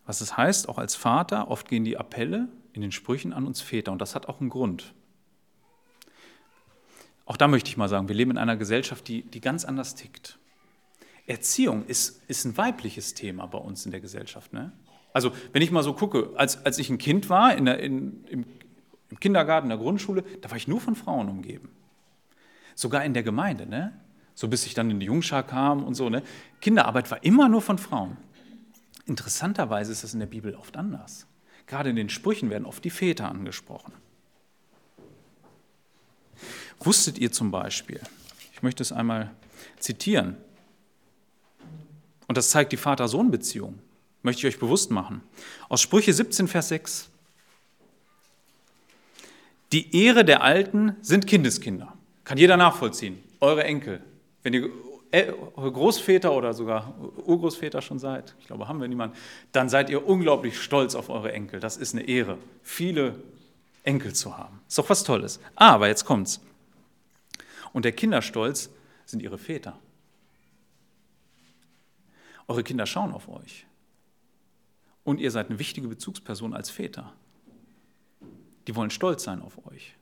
[0.05, 3.61] Was es heißt, auch als Vater, oft gehen die Appelle in den Sprüchen an uns
[3.61, 4.95] Väter und das hat auch einen Grund.
[7.37, 10.39] da möchte ich mal sagen, wir leben in einer Gesellschaft, die, die ganz anders tickt.
[11.27, 14.53] Erziehung ist, ist ein weibliches Thema bei uns in der Gesellschaft.
[14.53, 14.73] Ne?
[15.13, 18.25] Also wenn ich mal so gucke, als, als ich ein Kind war, in der, in,
[18.25, 18.45] im,
[19.11, 21.71] im Kindergarten, in der Grundschule, da war ich nur von Frauen umgeben.
[22.75, 24.01] Sogar in der Gemeinde, ne?
[24.35, 26.09] so bis ich dann in die Jungschar kam und so.
[26.09, 26.23] Ne?
[26.61, 28.17] Kinderarbeit war immer nur von Frauen.
[29.05, 31.28] Interessanterweise ist das in der Bibel oft anders.
[31.69, 33.93] Gerade in den Sprüchen werden oft die Väter angesprochen.
[36.81, 38.01] Wusstet ihr zum Beispiel,
[38.53, 39.31] ich möchte es einmal
[39.79, 40.37] zitieren,
[42.27, 43.79] und das zeigt die Vater-Sohn-Beziehung,
[44.23, 45.23] möchte ich euch bewusst machen.
[45.69, 47.11] Aus Sprüche 17, Vers 6.
[49.73, 51.95] Die Ehre der Alten sind Kindeskinder.
[52.25, 53.23] Kann jeder nachvollziehen.
[53.41, 54.03] Eure Enkel.
[54.43, 54.71] Wenn ihr
[55.11, 56.95] Großväter oder sogar
[57.25, 59.17] Urgroßväter schon seid, ich glaube, haben wir niemanden,
[59.53, 61.61] dann seid ihr unglaublich stolz auf eure Enkel.
[61.61, 63.23] Das ist eine Ehre, viele
[63.85, 64.61] Enkel zu haben.
[64.69, 65.41] Ist doch was Tolles.
[65.55, 66.41] Aber jetzt kommt's.
[67.73, 68.71] Und der Kinderstolz
[69.07, 69.79] sind ihre Väter.
[72.47, 73.67] Eure Kinder schauen auf euch.
[75.05, 77.15] Und ihr seid eine wichtige Bezugsperson als Väter.
[78.67, 79.95] Die wollen stolz sein auf euch.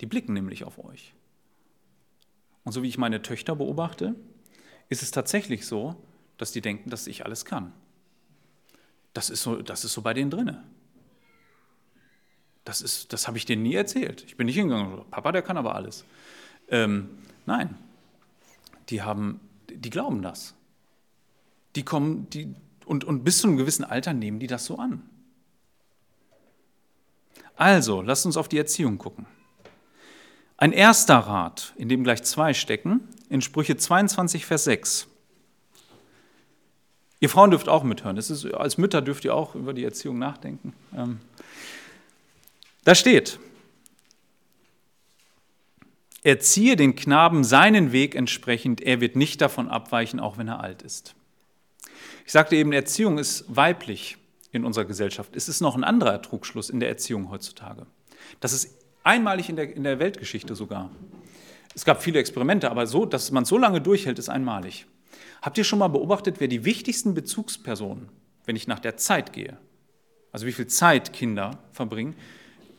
[0.00, 1.14] Die blicken nämlich auf euch.
[2.66, 4.16] Und so wie ich meine Töchter beobachte,
[4.88, 5.94] ist es tatsächlich so,
[6.36, 7.72] dass die denken, dass ich alles kann.
[9.14, 10.64] Das ist so, das ist so bei denen drinne.
[12.64, 14.24] Das, das habe ich denen nie erzählt.
[14.26, 16.04] Ich bin nicht hingegangen, Papa, der kann aber alles.
[16.68, 17.08] Ähm,
[17.46, 17.78] nein,
[18.88, 19.38] die haben,
[19.70, 20.52] die glauben das.
[21.76, 22.52] Die kommen, die,
[22.84, 25.08] und, und bis zu einem gewissen Alter nehmen die das so an.
[27.54, 29.26] Also, lasst uns auf die Erziehung gucken.
[30.58, 35.08] Ein erster Rat, in dem gleich zwei stecken, in Sprüche 22, Vers 6.
[37.20, 38.16] Ihr Frauen dürft auch mithören.
[38.16, 40.74] Ist, als Mütter dürft ihr auch über die Erziehung nachdenken.
[40.94, 41.20] Ähm,
[42.84, 43.38] da steht,
[46.22, 50.82] erziehe den Knaben seinen Weg entsprechend, er wird nicht davon abweichen, auch wenn er alt
[50.82, 51.14] ist.
[52.24, 54.18] Ich sagte eben, Erziehung ist weiblich
[54.52, 55.36] in unserer Gesellschaft.
[55.36, 57.86] Es ist noch ein anderer Trugschluss in der Erziehung heutzutage.
[58.40, 58.74] Das ist
[59.06, 60.90] Einmalig in der, in der Weltgeschichte sogar.
[61.74, 64.86] Es gab viele Experimente, aber so, dass man so lange durchhält, ist einmalig.
[65.42, 68.08] Habt ihr schon mal beobachtet, wer die wichtigsten Bezugspersonen,
[68.46, 69.58] wenn ich nach der Zeit gehe,
[70.32, 72.16] also wie viel Zeit Kinder verbringen,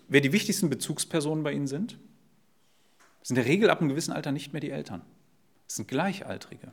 [0.09, 1.97] wer die wichtigsten Bezugspersonen bei ihnen sind?
[3.19, 5.01] Das sind in der Regel ab einem gewissen Alter nicht mehr die Eltern.
[5.67, 6.71] Das sind Gleichaltrige.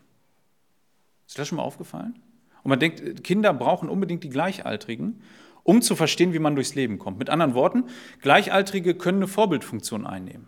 [1.28, 2.18] Ist das schon mal aufgefallen?
[2.64, 5.20] Und man denkt, Kinder brauchen unbedingt die Gleichaltrigen
[5.65, 7.19] um zu verstehen, wie man durchs Leben kommt.
[7.19, 7.85] Mit anderen Worten,
[8.23, 10.47] Gleichaltrige können eine Vorbildfunktion einnehmen.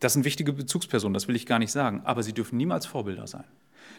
[0.00, 3.28] Das sind wichtige Bezugspersonen, das will ich gar nicht sagen, aber sie dürfen niemals Vorbilder
[3.28, 3.44] sein.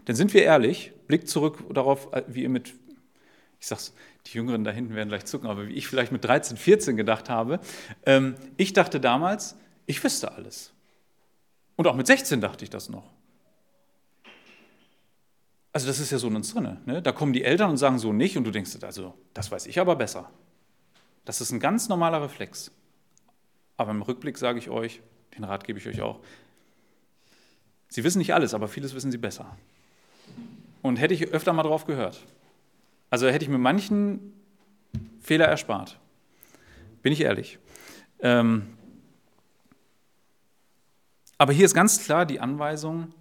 [0.08, 2.74] Denn sind wir ehrlich, blickt zurück darauf, wie ihr mit,
[3.62, 3.94] ich sag's,
[4.28, 7.30] die Jüngeren da hinten werden gleich zucken, aber wie ich vielleicht mit 13, 14 gedacht
[7.30, 7.62] habe.
[8.06, 10.74] Ähm, ich dachte damals, ich wüsste alles.
[11.78, 13.13] Und auch mit 16 dachte ich das noch.
[15.74, 16.78] Also das ist ja so in uns drin.
[16.86, 17.02] Ne?
[17.02, 19.80] Da kommen die Eltern und sagen so nicht und du denkst, also das weiß ich
[19.80, 20.30] aber besser.
[21.26, 22.72] Das ist ein ganz normaler Reflex.
[23.76, 25.02] Aber im Rückblick sage ich euch,
[25.36, 26.20] den Rat gebe ich euch auch,
[27.90, 29.56] Sie wissen nicht alles, aber vieles wissen Sie besser.
[30.82, 32.24] Und hätte ich öfter mal drauf gehört.
[33.12, 34.34] Also hätte ich mir manchen
[35.22, 36.00] Fehler erspart.
[37.04, 37.60] Bin ich ehrlich.
[38.20, 38.76] Ähm
[41.38, 43.14] aber hier ist ganz klar die Anweisung,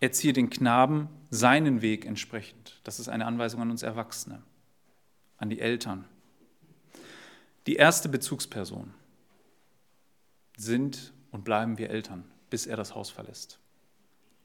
[0.00, 2.80] erziehe den Knaben seinen Weg entsprechend.
[2.84, 4.42] Das ist eine Anweisung an uns Erwachsene,
[5.36, 6.04] an die Eltern.
[7.66, 8.94] Die erste Bezugsperson
[10.56, 13.58] sind und bleiben wir Eltern, bis er das Haus verlässt.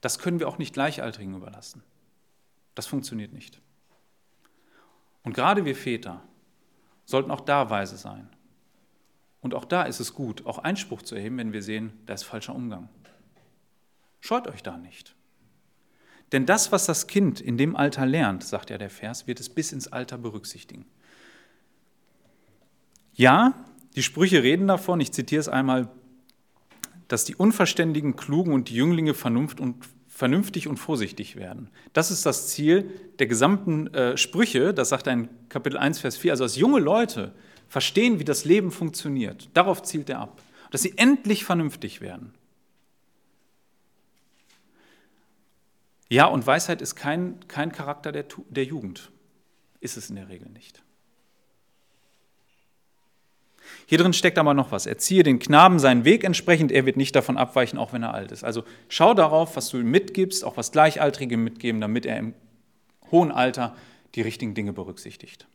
[0.00, 1.82] Das können wir auch nicht Gleichaltrigen überlassen.
[2.74, 3.60] Das funktioniert nicht.
[5.22, 6.22] Und gerade wir Väter
[7.06, 8.28] sollten auch da weise sein.
[9.40, 12.24] Und auch da ist es gut, auch Einspruch zu erheben, wenn wir sehen, da ist
[12.24, 12.88] falscher Umgang.
[14.20, 15.14] Scheut euch da nicht.
[16.34, 19.48] Denn das, was das Kind in dem Alter lernt, sagt ja der Vers, wird es
[19.48, 20.84] bis ins Alter berücksichtigen.
[23.14, 23.54] Ja,
[23.94, 25.88] die Sprüche reden davon, ich zitiere es einmal,
[27.06, 29.76] dass die Unverständigen, Klugen und die Jünglinge Vernunft und,
[30.08, 31.70] vernünftig und vorsichtig werden.
[31.92, 36.32] Das ist das Ziel der gesamten äh, Sprüche, das sagt ein Kapitel 1, Vers 4.
[36.32, 37.32] Also, dass junge Leute
[37.68, 39.50] verstehen, wie das Leben funktioniert.
[39.54, 40.42] Darauf zielt er ab.
[40.72, 42.34] Dass sie endlich vernünftig werden.
[46.14, 49.10] Ja, und Weisheit ist kein, kein Charakter der, der Jugend.
[49.80, 50.80] Ist es in der Regel nicht.
[53.86, 54.86] Hier drin steckt aber noch was.
[54.86, 58.30] Erziehe den Knaben seinen Weg entsprechend, er wird nicht davon abweichen, auch wenn er alt
[58.30, 58.44] ist.
[58.44, 62.34] Also schau darauf, was du ihm mitgibst, auch was Gleichaltrige mitgeben, damit er im
[63.10, 63.74] hohen Alter
[64.14, 65.48] die richtigen Dinge berücksichtigt.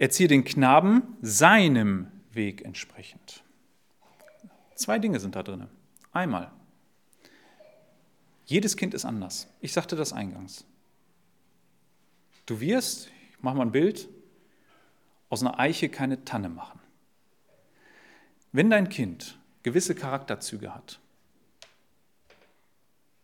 [0.00, 3.44] Erziehe den Knaben seinem Weg entsprechend.
[4.74, 5.68] Zwei Dinge sind da drin.
[6.10, 6.50] Einmal,
[8.46, 9.48] jedes Kind ist anders.
[9.60, 10.64] Ich sagte das eingangs.
[12.46, 14.08] Du wirst, ich mache mal ein Bild,
[15.28, 16.80] aus einer Eiche keine Tanne machen.
[18.52, 21.00] Wenn dein Kind gewisse Charakterzüge hat,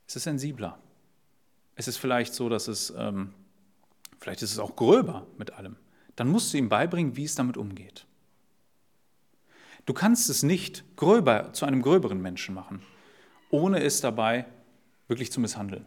[0.07, 0.79] ist es sensibler.
[1.75, 3.35] Es ist vielleicht so, dass es, ähm,
[4.19, 5.77] vielleicht ist es auch gröber mit allem.
[6.17, 8.07] Dann musst du ihm beibringen, wie es damit umgeht.
[9.85, 12.83] Du kannst es nicht gröber zu einem gröberen Menschen machen,
[13.51, 14.47] ohne es dabei
[15.09, 15.87] wirklich zu misshandeln.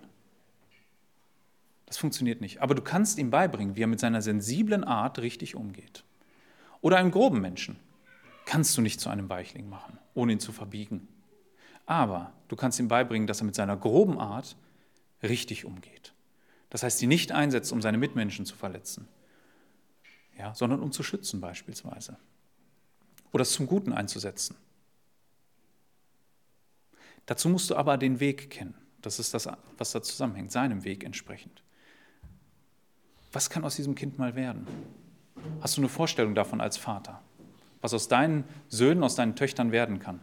[1.86, 2.62] Das funktioniert nicht.
[2.62, 6.04] Aber du kannst ihm beibringen, wie er mit seiner sensiblen Art richtig umgeht.
[6.82, 7.78] Oder einem groben Menschen
[8.46, 11.08] kannst du nicht zu einem Weichling machen, ohne ihn zu verbiegen.
[11.86, 14.56] Aber du kannst ihm beibringen, dass er mit seiner groben Art
[15.22, 16.14] richtig umgeht.
[16.70, 19.08] Das heißt, sie nicht einsetzt, um seine Mitmenschen zu verletzen,
[20.38, 22.18] ja, sondern um zu schützen beispielsweise.
[23.34, 24.56] Oder es zum Guten einzusetzen.
[27.26, 28.81] Dazu musst du aber den Weg kennen.
[29.02, 31.64] Das ist das, was da zusammenhängt, seinem Weg entsprechend.
[33.32, 34.68] Was kann aus diesem Kind mal werden?
[35.62, 37.22] Hast du eine Vorstellung davon als Vater?
[37.82, 40.20] Was aus deinen Söhnen, aus deinen Töchtern werden kann?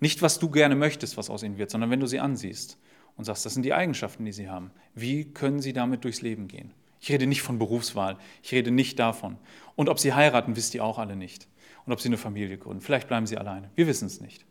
[0.00, 2.78] Nicht, was du gerne möchtest, was aus ihnen wird, sondern wenn du sie ansiehst
[3.16, 4.70] und sagst, das sind die Eigenschaften, die sie haben.
[4.94, 6.72] Wie können sie damit durchs Leben gehen?
[7.00, 9.38] Ich rede nicht von Berufswahl, ich rede nicht davon.
[9.76, 11.48] Und ob sie heiraten, wisst ihr auch alle nicht.
[11.86, 12.82] Und ob sie eine Familie gründen.
[12.82, 13.70] Vielleicht bleiben sie alleine.
[13.74, 14.44] Wir wissen es nicht.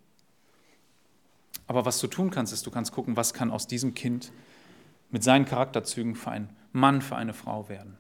[1.70, 4.32] Aber was du tun kannst, ist, du kannst gucken, was kann aus diesem Kind
[5.11, 7.95] mit seinen Charakterzügen für einen Mann, für eine Frau werden.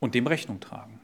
[0.00, 0.98] Und dem Rechnung tragen.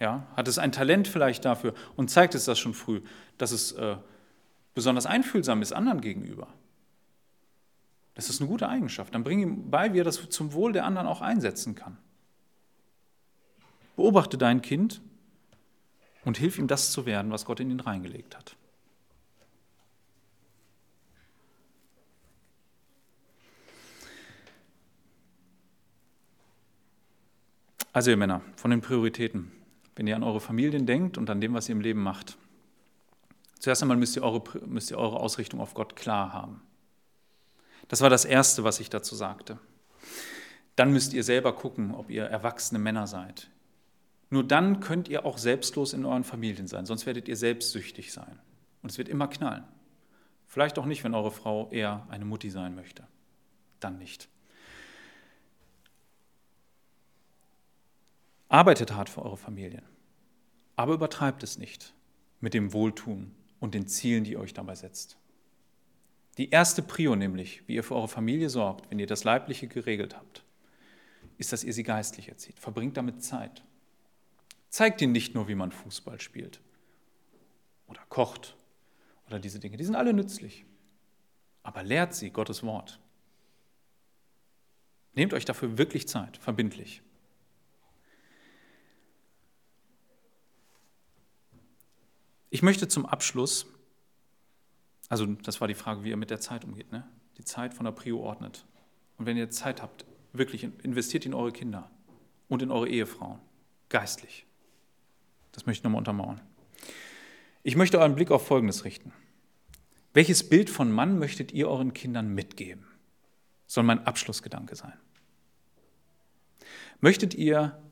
[0.00, 3.00] Ja, hat es ein Talent vielleicht dafür und zeigt es das schon früh,
[3.38, 3.96] dass es äh,
[4.74, 6.48] besonders einfühlsam ist anderen gegenüber.
[8.16, 9.14] Das ist eine gute Eigenschaft.
[9.14, 11.96] Dann bring ihm bei, wie er das zum Wohl der anderen auch einsetzen kann.
[13.94, 15.00] Beobachte dein Kind
[16.26, 18.56] und hilf ihm das zu werden, was Gott in ihn reingelegt hat.
[27.92, 29.52] Also ihr Männer, von den Prioritäten,
[29.94, 32.36] wenn ihr an eure Familien denkt und an dem, was ihr im Leben macht.
[33.60, 36.60] Zuerst einmal müsst ihr eure, müsst ihr eure Ausrichtung auf Gott klar haben.
[37.86, 39.60] Das war das Erste, was ich dazu sagte.
[40.74, 43.48] Dann müsst ihr selber gucken, ob ihr erwachsene Männer seid,
[44.30, 48.38] nur dann könnt ihr auch selbstlos in euren Familien sein, sonst werdet ihr selbstsüchtig sein.
[48.82, 49.64] Und es wird immer knallen.
[50.46, 53.06] Vielleicht auch nicht, wenn eure Frau eher eine Mutti sein möchte.
[53.80, 54.28] Dann nicht.
[58.48, 59.82] Arbeitet hart für eure Familien,
[60.76, 61.94] aber übertreibt es nicht
[62.40, 65.18] mit dem Wohltun und den Zielen, die ihr euch dabei setzt.
[66.38, 70.16] Die erste Prio nämlich, wie ihr für eure Familie sorgt, wenn ihr das Leibliche geregelt
[70.16, 70.44] habt,
[71.38, 72.60] ist, dass ihr sie geistlich erzieht.
[72.60, 73.64] Verbringt damit Zeit.
[74.76, 76.60] Zeigt ihnen nicht nur, wie man Fußball spielt
[77.86, 78.58] oder kocht
[79.26, 79.78] oder diese Dinge.
[79.78, 80.66] Die sind alle nützlich.
[81.62, 83.00] Aber lehrt sie Gottes Wort.
[85.14, 87.00] Nehmt euch dafür wirklich Zeit, verbindlich.
[92.50, 93.64] Ich möchte zum Abschluss,
[95.08, 97.08] also das war die Frage, wie ihr mit der Zeit umgeht, ne?
[97.38, 98.66] die Zeit von der Prio ordnet.
[99.16, 100.04] Und wenn ihr Zeit habt,
[100.34, 101.90] wirklich investiert in eure Kinder
[102.48, 103.40] und in eure Ehefrauen,
[103.88, 104.46] geistlich.
[105.56, 106.40] Das möchte ich nochmal untermauern.
[107.62, 109.12] Ich möchte euren Blick auf Folgendes richten.
[110.12, 112.86] Welches Bild von Mann möchtet ihr euren Kindern mitgeben?
[113.66, 114.92] Soll mein Abschlussgedanke sein.
[117.00, 117.82] Möchtet ihr,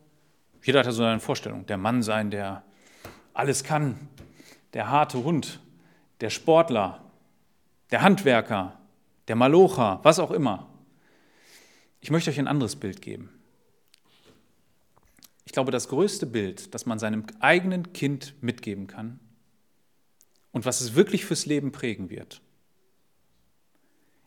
[0.62, 2.65] jeder hat ja so eine Vorstellung, der Mann sein, der
[3.33, 4.09] alles kann,
[4.75, 5.61] der harte Hund,
[6.21, 7.03] der Sportler,
[7.91, 8.79] der Handwerker,
[9.29, 10.69] der Malocher, was auch immer.
[12.01, 13.34] Ich möchte euch ein anderes Bild geben.
[15.55, 19.20] Ich glaube, das größte Bild, das man seinem eigenen Kind mitgeben kann
[20.50, 22.42] und was es wirklich fürs Leben prägen wird,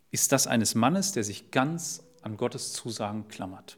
[0.10, 3.78] ist das eines Mannes, der sich ganz an Gottes Zusagen klammert.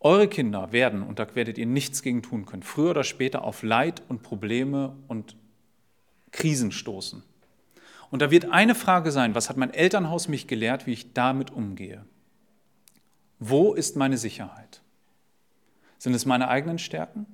[0.00, 3.62] Eure Kinder werden, und da werdet ihr nichts gegen tun können, früher oder später auf
[3.62, 5.36] Leid und Probleme und
[6.32, 7.22] Krisen stoßen.
[8.10, 11.52] Und da wird eine Frage sein, was hat mein Elternhaus mich gelehrt, wie ich damit
[11.52, 12.04] umgehe?
[13.38, 14.82] Wo ist meine Sicherheit?
[15.98, 17.26] Sind es meine eigenen Stärken?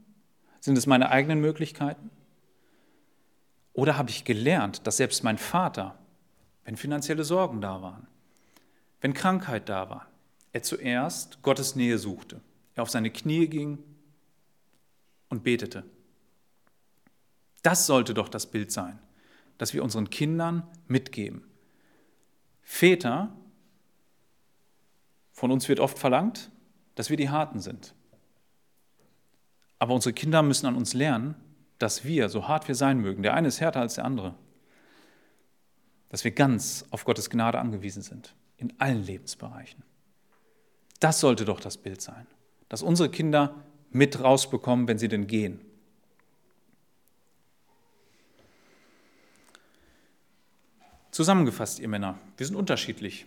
[0.60, 2.10] Sind es meine eigenen Möglichkeiten?
[3.72, 5.98] Oder habe ich gelernt, dass selbst mein Vater,
[6.64, 8.06] wenn finanzielle Sorgen da waren,
[9.00, 10.06] wenn Krankheit da war,
[10.52, 12.40] er zuerst Gottes Nähe suchte,
[12.74, 13.78] er auf seine Knie ging
[15.28, 15.84] und betete.
[17.62, 18.98] Das sollte doch das Bild sein,
[19.58, 21.42] das wir unseren Kindern mitgeben.
[22.62, 23.34] Väter
[25.34, 26.50] von uns wird oft verlangt,
[26.94, 27.92] dass wir die Harten sind.
[29.80, 31.34] Aber unsere Kinder müssen an uns lernen,
[31.78, 34.36] dass wir, so hart wir sein mögen, der eine ist härter als der andere,
[36.08, 39.82] dass wir ganz auf Gottes Gnade angewiesen sind, in allen Lebensbereichen.
[41.00, 42.28] Das sollte doch das Bild sein,
[42.68, 43.56] dass unsere Kinder
[43.90, 45.60] mit rausbekommen, wenn sie denn gehen.
[51.10, 53.26] Zusammengefasst, ihr Männer, wir sind unterschiedlich.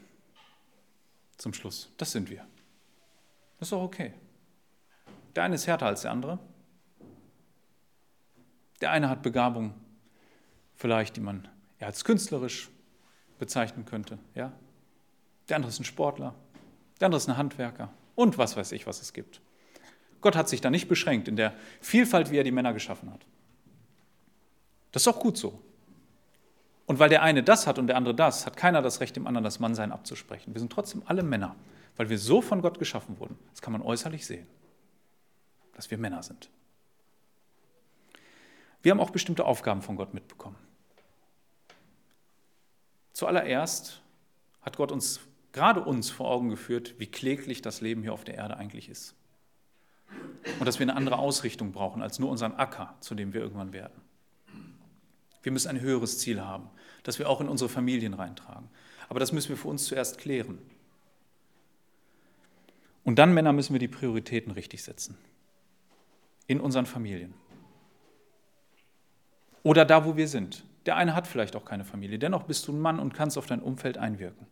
[1.38, 2.46] Zum Schluss, das sind wir.
[3.60, 4.14] Das ist auch okay.
[5.36, 6.40] Der eine ist härter als der andere.
[8.82, 9.74] Der eine hat Begabung,
[10.76, 11.48] vielleicht, die man
[11.80, 12.70] ja, als künstlerisch
[13.40, 14.18] bezeichnen könnte.
[14.36, 14.52] Ja?
[15.50, 16.34] Der andere ist ein Sportler,
[17.00, 19.42] der andere ist ein Handwerker und was weiß ich, was es gibt.
[20.22, 23.26] Gott hat sich da nicht beschränkt in der Vielfalt, wie er die Männer geschaffen hat.
[24.92, 25.62] Das ist auch gut so.
[26.88, 29.28] Und weil der eine das hat und der andere das, hat keiner das Recht, dem
[29.28, 30.56] anderen das Mannsein abzusprechen.
[30.56, 31.56] Wir sind trotzdem alle Männer,
[31.98, 33.38] weil wir so von Gott geschaffen wurden.
[33.52, 34.48] Das kann man äußerlich sehen,
[35.76, 36.50] dass wir Männer sind.
[38.82, 40.56] Wir haben auch bestimmte Aufgaben von Gott mitbekommen.
[43.12, 44.02] Zuallererst
[44.62, 45.20] hat Gott uns,
[45.52, 49.14] gerade uns, vor Augen geführt, wie kläglich das Leben hier auf der Erde eigentlich ist.
[50.60, 53.74] Und dass wir eine andere Ausrichtung brauchen als nur unseren Acker, zu dem wir irgendwann
[53.74, 54.07] werden.
[55.48, 56.70] Wir müssen ein höheres Ziel haben,
[57.04, 58.68] das wir auch in unsere Familien reintragen.
[59.08, 60.58] Aber das müssen wir für uns zuerst klären.
[63.06, 65.18] Und dann, Männer, müssen wir die Prioritäten richtig setzen.
[66.48, 67.34] In unseren Familien.
[69.64, 70.66] Oder da, wo wir sind.
[70.86, 72.20] Der eine hat vielleicht auch keine Familie.
[72.20, 74.48] Dennoch bist du ein Mann und kannst auf dein Umfeld einwirken.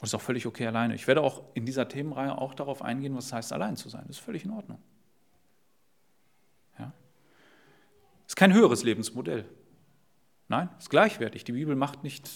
[0.00, 0.94] Und ist auch völlig okay alleine.
[0.94, 4.04] Ich werde auch in dieser Themenreihe auch darauf eingehen, was es heißt, allein zu sein.
[4.06, 4.78] Das ist völlig in Ordnung.
[8.36, 9.46] Ist kein höheres Lebensmodell.
[10.48, 11.44] Nein, ist gleichwertig.
[11.44, 12.28] Die Bibel macht nicht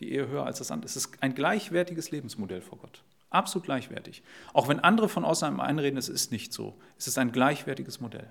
[0.00, 0.86] die Ehe höher als das andere.
[0.86, 3.04] Es ist ein gleichwertiges Lebensmodell vor Gott.
[3.30, 4.24] Absolut gleichwertig.
[4.52, 6.76] Auch wenn andere von außen einem einreden, es ist nicht so.
[6.98, 8.28] Es ist ein gleichwertiges Modell.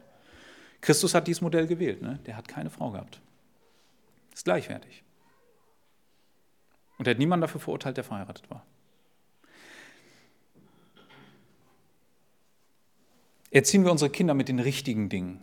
[0.81, 2.01] Christus hat dieses Modell gewählt.
[2.01, 2.19] Ne?
[2.25, 3.21] Der hat keine Frau gehabt.
[4.33, 5.01] Ist gleichwertig.
[6.97, 8.65] Und er hat niemanden dafür verurteilt, der verheiratet war.
[13.49, 15.41] Erziehen wir unsere Kinder mit den richtigen Dingen.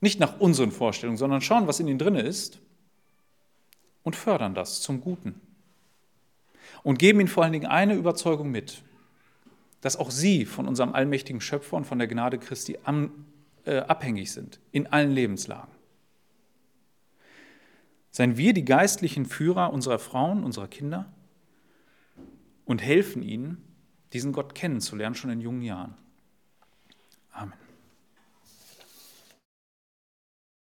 [0.00, 2.60] Nicht nach unseren Vorstellungen, sondern schauen, was in ihnen drin ist
[4.02, 5.40] und fördern das zum Guten.
[6.82, 8.82] Und geben ihnen vor allen Dingen eine Überzeugung mit,
[9.82, 13.26] dass auch sie von unserem allmächtigen Schöpfer und von der Gnade Christi am,
[13.64, 15.72] äh, abhängig sind, in allen Lebenslagen.
[18.10, 21.12] Seien wir die geistlichen Führer unserer Frauen, unserer Kinder
[22.64, 23.62] und helfen ihnen,
[24.12, 25.94] diesen Gott kennenzulernen, schon in jungen Jahren.